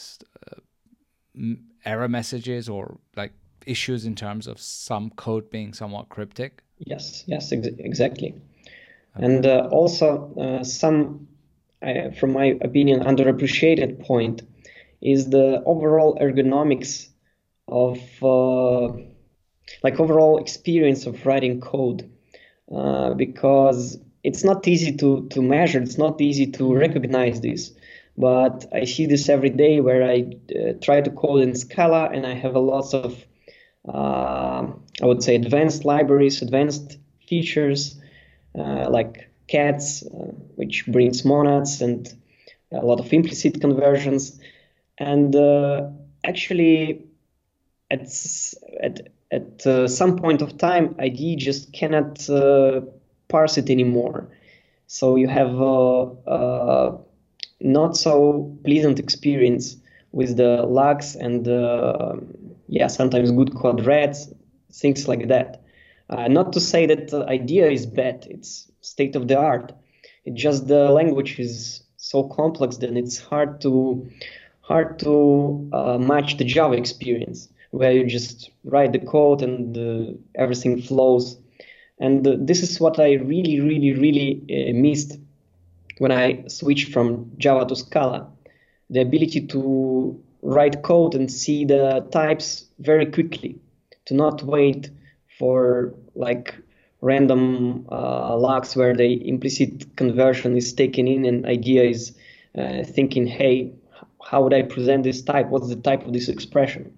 uh, 0.51 1.53
error 1.85 2.07
messages 2.07 2.69
or 2.69 2.99
like 3.15 3.33
issues 3.65 4.05
in 4.05 4.15
terms 4.15 4.47
of 4.47 4.59
some 4.59 5.09
code 5.11 5.49
being 5.49 5.73
somewhat 5.73 6.09
cryptic. 6.09 6.63
Yes, 6.79 7.23
yes, 7.27 7.51
ex- 7.51 7.67
exactly. 7.79 8.35
Okay. 9.15 9.25
And 9.25 9.45
uh, 9.45 9.67
also 9.71 10.33
uh, 10.35 10.63
some, 10.63 11.27
uh, 11.81 12.11
from 12.11 12.33
my 12.33 12.57
opinion, 12.61 13.01
underappreciated 13.01 13.99
point 14.05 14.43
is 15.01 15.29
the 15.29 15.61
overall 15.65 16.17
ergonomics 16.21 17.07
of 17.67 17.99
uh, 18.23 18.87
like 19.83 19.99
overall 19.99 20.37
experience 20.37 21.05
of 21.05 21.25
writing 21.25 21.59
code 21.59 22.09
uh, 22.73 23.13
because 23.13 23.97
it's 24.23 24.43
not 24.43 24.67
easy 24.67 24.95
to, 24.97 25.27
to 25.29 25.41
measure, 25.41 25.79
it's 25.81 25.97
not 25.97 26.19
easy 26.21 26.47
to 26.47 26.73
recognize 26.75 27.41
this. 27.41 27.71
But 28.17 28.65
I 28.73 28.85
see 28.85 29.05
this 29.05 29.29
every 29.29 29.49
day 29.49 29.79
where 29.79 30.03
I 30.03 30.25
uh, 30.55 30.73
try 30.81 31.01
to 31.01 31.09
code 31.11 31.41
in 31.41 31.55
Scala 31.55 32.09
and 32.13 32.25
I 32.25 32.33
have 32.33 32.55
a 32.55 32.59
lot 32.59 32.93
of, 32.93 33.15
uh, 33.87 34.63
I 35.01 35.05
would 35.05 35.21
say, 35.23 35.35
advanced 35.35 35.85
libraries, 35.85 36.41
advanced 36.41 36.97
features 37.27 37.99
uh, 38.57 38.89
like 38.89 39.29
cats, 39.47 40.03
uh, 40.03 40.31
which 40.55 40.85
brings 40.87 41.23
monads 41.25 41.81
and 41.81 42.07
a 42.71 42.85
lot 42.85 42.99
of 42.99 43.11
implicit 43.13 43.61
conversions. 43.61 44.39
And 44.97 45.35
uh, 45.35 45.89
actually, 46.23 47.05
at, 47.91 48.07
at 48.81 49.09
at 49.31 49.65
uh, 49.67 49.87
some 49.87 50.17
point 50.17 50.41
of 50.41 50.57
time, 50.57 50.95
IDE 50.99 51.37
just 51.37 51.73
cannot 51.73 52.29
uh, 52.29 52.81
parse 53.27 53.57
it 53.57 53.69
anymore. 53.69 54.29
So 54.87 55.17
you 55.17 55.27
have 55.27 55.53
a, 55.59 56.07
a, 56.27 56.97
not 57.59 57.97
so 57.97 58.57
pleasant 58.63 58.99
experience 58.99 59.75
with 60.13 60.37
the 60.37 60.63
lags 60.63 61.15
and 61.15 61.47
uh, 61.47 62.15
yeah, 62.69 62.87
sometimes 62.87 63.31
good 63.31 63.53
quadrats, 63.53 64.29
things 64.71 65.07
like 65.07 65.27
that. 65.27 65.61
Uh, 66.09 66.29
not 66.29 66.53
to 66.53 66.61
say 66.61 66.85
that 66.85 67.09
the 67.09 67.25
IDEA 67.25 67.69
is 67.69 67.85
bad; 67.85 68.25
it's 68.29 68.71
state 68.79 69.17
of 69.17 69.27
the 69.27 69.37
art. 69.37 69.73
It's 70.23 70.41
just 70.41 70.67
the 70.67 70.89
language 70.89 71.37
is 71.37 71.83
so 71.97 72.23
complex 72.23 72.77
that 72.77 72.95
it's 72.95 73.19
hard 73.19 73.59
to 73.61 74.09
hard 74.67 74.99
to 74.99 75.69
uh, 75.71 75.97
match 75.97 76.37
the 76.37 76.43
Java 76.43 76.75
experience 76.75 77.47
where 77.71 77.91
you 77.91 78.05
just 78.05 78.51
write 78.65 78.91
the 78.91 78.99
code 78.99 79.41
and 79.41 79.77
uh, 79.77 80.13
everything 80.35 80.81
flows. 80.81 81.37
And 81.99 82.27
uh, 82.27 82.35
this 82.37 82.61
is 82.63 82.79
what 82.79 82.99
I 82.99 83.13
really, 83.13 83.61
really, 83.61 83.93
really 83.93 84.43
uh, 84.49 84.73
missed 84.73 85.17
when 85.99 86.11
I 86.11 86.47
switched 86.47 86.91
from 86.91 87.31
Java 87.37 87.65
to 87.67 87.75
Scala 87.75 88.29
the 88.89 89.01
ability 89.01 89.47
to 89.47 90.21
write 90.41 90.81
code 90.83 91.15
and 91.15 91.31
see 91.31 91.65
the 91.65 92.07
types 92.11 92.65
very 92.79 93.05
quickly, 93.05 93.59
to 94.05 94.13
not 94.13 94.43
wait 94.43 94.89
for 95.39 95.93
like 96.15 96.55
random 97.01 97.85
uh, 97.91 98.35
logs 98.37 98.75
where 98.75 98.95
the 98.95 99.27
implicit 99.27 99.95
conversion 99.95 100.55
is 100.57 100.73
taken 100.73 101.07
in 101.07 101.25
and 101.25 101.45
IDEA 101.45 101.83
is 101.83 102.17
uh, 102.57 102.83
thinking, 102.83 103.27
hey, 103.27 103.73
how 104.29 104.41
would 104.43 104.53
I 104.53 104.61
present 104.61 105.03
this 105.03 105.21
type? 105.21 105.47
What's 105.47 105.69
the 105.69 105.77
type 105.77 106.05
of 106.05 106.11
this 106.11 106.27
expression? 106.27 106.97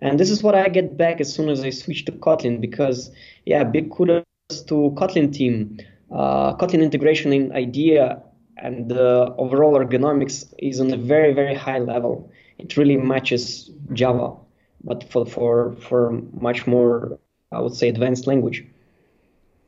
And 0.00 0.20
this 0.20 0.30
is 0.30 0.42
what 0.42 0.54
I 0.54 0.68
get 0.68 0.96
back 0.96 1.20
as 1.20 1.32
soon 1.32 1.48
as 1.48 1.62
I 1.62 1.70
switch 1.70 2.04
to 2.04 2.12
Kotlin 2.12 2.60
because, 2.60 3.10
yeah, 3.46 3.64
big 3.64 3.90
kudos 3.90 4.24
to 4.66 4.92
Kotlin 4.98 5.32
team. 5.32 5.78
Uh, 6.10 6.54
Kotlin 6.56 6.82
integration 6.82 7.32
in 7.32 7.50
IDEA 7.52 8.22
and 8.58 8.90
the 8.90 9.34
overall 9.38 9.78
ergonomics 9.78 10.52
is 10.58 10.80
on 10.80 10.92
a 10.92 10.98
very, 10.98 11.32
very 11.32 11.54
high 11.54 11.78
level. 11.78 12.30
It 12.58 12.76
really 12.76 12.98
matches 12.98 13.70
Java, 13.94 14.36
but 14.84 15.08
for, 15.10 15.24
for, 15.24 15.72
for 15.76 16.20
much 16.40 16.66
more, 16.66 17.18
I 17.52 17.60
would 17.60 17.74
say, 17.74 17.88
advanced 17.88 18.26
language. 18.26 18.66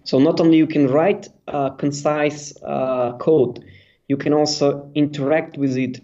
So 0.04 0.18
not 0.18 0.40
only 0.40 0.58
you 0.58 0.66
can 0.66 0.88
write 0.88 1.28
uh, 1.48 1.70
concise 1.70 2.52
uh, 2.62 3.16
code, 3.18 3.64
you 4.08 4.18
can 4.18 4.34
also 4.34 4.90
interact 4.94 5.56
with 5.56 5.76
it, 5.78 6.02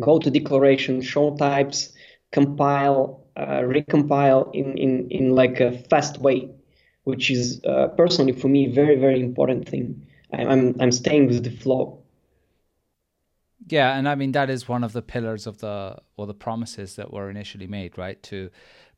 go 0.00 0.18
to 0.18 0.30
declaration, 0.30 1.02
show 1.02 1.36
types, 1.36 1.92
compile, 2.32 3.26
uh, 3.36 3.60
recompile 3.60 4.54
in, 4.54 4.76
in, 4.78 5.10
in 5.10 5.30
like 5.30 5.60
a 5.60 5.72
fast 5.72 6.18
way, 6.18 6.50
which 7.04 7.30
is 7.30 7.60
uh, 7.64 7.88
personally 7.88 8.32
for 8.32 8.48
me 8.48 8.66
very 8.66 8.96
very 8.96 9.20
important 9.20 9.68
thing. 9.68 10.06
I'm 10.32 10.74
I'm 10.80 10.92
staying 10.92 11.28
with 11.28 11.44
the 11.44 11.50
flow. 11.50 12.02
Yeah, 13.68 13.96
and 13.96 14.08
I 14.08 14.14
mean 14.14 14.32
that 14.32 14.50
is 14.50 14.68
one 14.68 14.84
of 14.84 14.92
the 14.92 15.02
pillars 15.02 15.46
of 15.46 15.58
the 15.58 15.98
or 16.16 16.26
the 16.26 16.34
promises 16.34 16.96
that 16.96 17.12
were 17.12 17.30
initially 17.30 17.66
made, 17.66 17.98
right? 17.98 18.22
To 18.24 18.50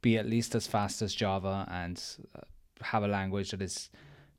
be 0.03 0.19
at 0.19 0.27
least 0.27 0.55
as 0.55 0.67
fast 0.67 1.03
as 1.03 1.15
Java 1.15 1.67
and 1.71 2.03
uh, 2.35 2.41
have 2.83 3.03
a 3.03 3.09
language 3.09 3.51
that 3.51 3.63
is 3.63 3.91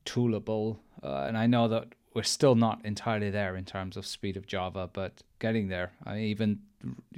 toolable. 0.05 0.79
Uh, 1.03 1.25
and 1.27 1.37
I 1.37 1.47
know 1.47 1.67
that 1.67 1.95
we're 2.13 2.23
still 2.23 2.55
not 2.55 2.83
entirely 2.83 3.29
there 3.29 3.55
in 3.55 3.65
terms 3.65 3.97
of 3.97 4.05
speed 4.05 4.37
of 4.37 4.47
Java, 4.47 4.89
but 4.91 5.21
getting 5.39 5.67
there. 5.67 5.91
I 6.05 6.15
mean, 6.15 6.23
even 6.23 6.59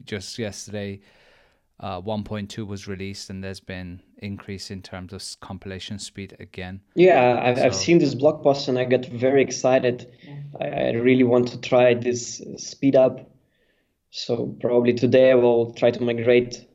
just 0.05 0.37
yesterday, 0.37 1.01
uh, 1.81 1.99
1.2 2.01 2.65
was 2.65 2.87
released 2.87 3.29
and 3.29 3.43
there's 3.43 3.59
been 3.59 4.01
increase 4.19 4.69
in 4.69 4.81
terms 4.81 5.13
of 5.13 5.23
compilation 5.39 5.97
speed 5.97 6.37
again 6.39 6.79
yeah 6.93 7.41
i've, 7.43 7.57
so. 7.57 7.65
I've 7.65 7.75
seen 7.75 7.97
this 7.97 8.13
blog 8.13 8.43
post 8.43 8.67
and 8.67 8.77
i 8.77 8.85
got 8.85 9.05
very 9.07 9.41
excited 9.41 10.07
I, 10.59 10.65
I, 10.67 10.91
really 10.91 11.23
want 11.23 11.47
to 11.47 11.59
try 11.59 11.95
this 11.95 12.39
speed 12.57 12.95
up 12.95 13.31
so 14.11 14.55
probably 14.61 14.93
today 14.93 15.31
i 15.31 15.33
will 15.33 15.73
try 15.73 15.89
to 15.89 16.01
migrate 16.03 16.67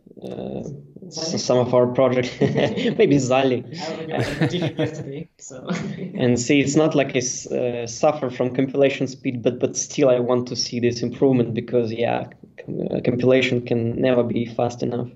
some 1.11 1.59
of 1.59 1.75
our 1.75 1.87
projects 1.87 2.31
maybe 2.41 3.17
Zally. 3.17 3.63
And 6.19 6.41
see 6.41 6.61
it's 6.61 6.77
not 6.77 6.95
like 6.95 7.15
I 7.15 7.19
uh, 7.55 7.87
suffer 7.87 8.31
from 8.31 8.55
compilation 8.55 9.07
speed 9.07 9.43
but 9.43 9.59
but 9.59 9.77
still 9.77 10.09
I 10.09 10.19
want 10.19 10.49
to 10.49 10.57
see 10.57 10.81
this 10.81 11.03
improvement 11.03 11.55
because 11.55 11.93
yeah 11.93 12.29
uh, 12.69 13.01
compilation 13.05 13.65
can 13.65 14.01
never 14.01 14.23
be 14.23 14.47
fast 14.47 14.83
enough. 14.83 15.09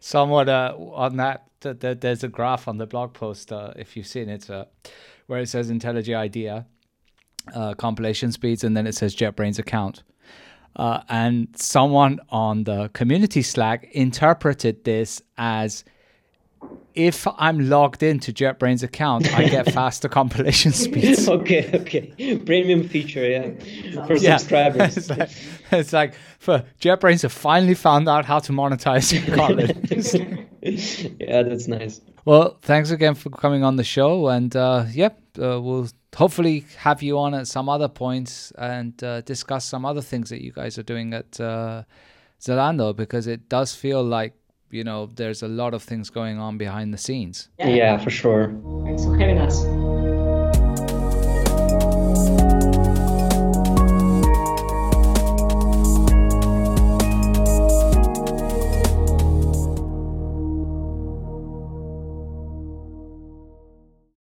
Somewhat 0.00 0.48
uh, 0.48 0.74
on 0.78 1.16
that 1.16 1.46
th- 1.60 1.80
th- 1.80 2.00
there's 2.00 2.22
a 2.22 2.28
graph 2.28 2.68
on 2.68 2.78
the 2.78 2.86
blog 2.86 3.12
post 3.12 3.52
uh, 3.52 3.72
if 3.76 3.96
you've 3.96 4.06
seen 4.06 4.28
it 4.28 4.48
uh, 4.48 4.66
where 5.26 5.40
it 5.40 5.48
says 5.48 5.70
IntelliJ 5.70 6.16
IDEA 6.16 6.66
uh, 7.54 7.74
compilation 7.74 8.30
speeds 8.32 8.62
and 8.62 8.76
then 8.76 8.86
it 8.86 8.94
says 8.94 9.16
JetBrains 9.16 9.58
account 9.58 10.04
uh, 10.76 11.00
and 11.08 11.48
someone 11.56 12.20
on 12.28 12.64
the 12.64 12.88
community 12.90 13.42
Slack 13.42 13.88
interpreted 13.92 14.84
this 14.84 15.22
as 15.38 15.84
if 16.94 17.26
I'm 17.36 17.68
logged 17.68 18.02
into 18.02 18.32
JetBrains 18.32 18.82
account, 18.82 19.32
I 19.34 19.48
get 19.48 19.70
faster 19.72 20.08
compilation 20.08 20.72
speeds. 20.84 21.28
okay, 21.28 21.70
okay. 21.74 22.38
Premium 22.38 22.88
feature, 22.88 23.28
yeah. 23.28 24.06
For 24.06 24.16
yeah. 24.16 24.36
subscribers. 24.36 24.96
it's, 24.96 25.10
like, 25.10 25.30
it's 25.72 25.92
like 25.92 26.14
for 26.38 26.64
JetBrains 26.80 27.22
have 27.22 27.32
finally 27.32 27.74
found 27.74 28.08
out 28.08 28.24
how 28.24 28.38
to 28.40 28.52
monetize 28.52 29.12
Kotlin. 29.26 30.46
yeah, 31.20 31.42
that's 31.42 31.68
nice. 31.68 32.00
Well, 32.24 32.58
thanks 32.62 32.90
again 32.90 33.14
for 33.14 33.30
coming 33.30 33.62
on 33.62 33.76
the 33.76 33.84
show. 33.84 34.28
And 34.28 34.54
uh, 34.56 34.86
yep, 34.90 35.20
uh, 35.40 35.60
we'll 35.60 35.88
hopefully 36.14 36.64
have 36.78 37.02
you 37.02 37.18
on 37.18 37.34
at 37.34 37.46
some 37.46 37.68
other 37.68 37.88
points 37.88 38.52
and 38.58 39.02
uh, 39.02 39.20
discuss 39.22 39.64
some 39.64 39.84
other 39.84 40.02
things 40.02 40.30
that 40.30 40.42
you 40.42 40.52
guys 40.52 40.78
are 40.78 40.82
doing 40.82 41.12
at 41.12 41.38
uh, 41.40 41.82
Zalando 42.40 42.94
because 42.94 43.26
it 43.26 43.48
does 43.48 43.74
feel 43.74 44.02
like 44.02 44.34
you 44.70 44.84
know 44.84 45.06
there's 45.14 45.42
a 45.42 45.48
lot 45.48 45.74
of 45.74 45.82
things 45.82 46.10
going 46.10 46.38
on 46.38 46.58
behind 46.58 46.92
the 46.92 46.98
scenes. 46.98 47.48
Yeah, 47.58 47.68
yeah 47.68 47.98
for 47.98 48.10
sure. 48.10 48.54
Thanks 48.84 49.04
for 49.04 49.16
having 49.16 49.38
us. 49.38 49.64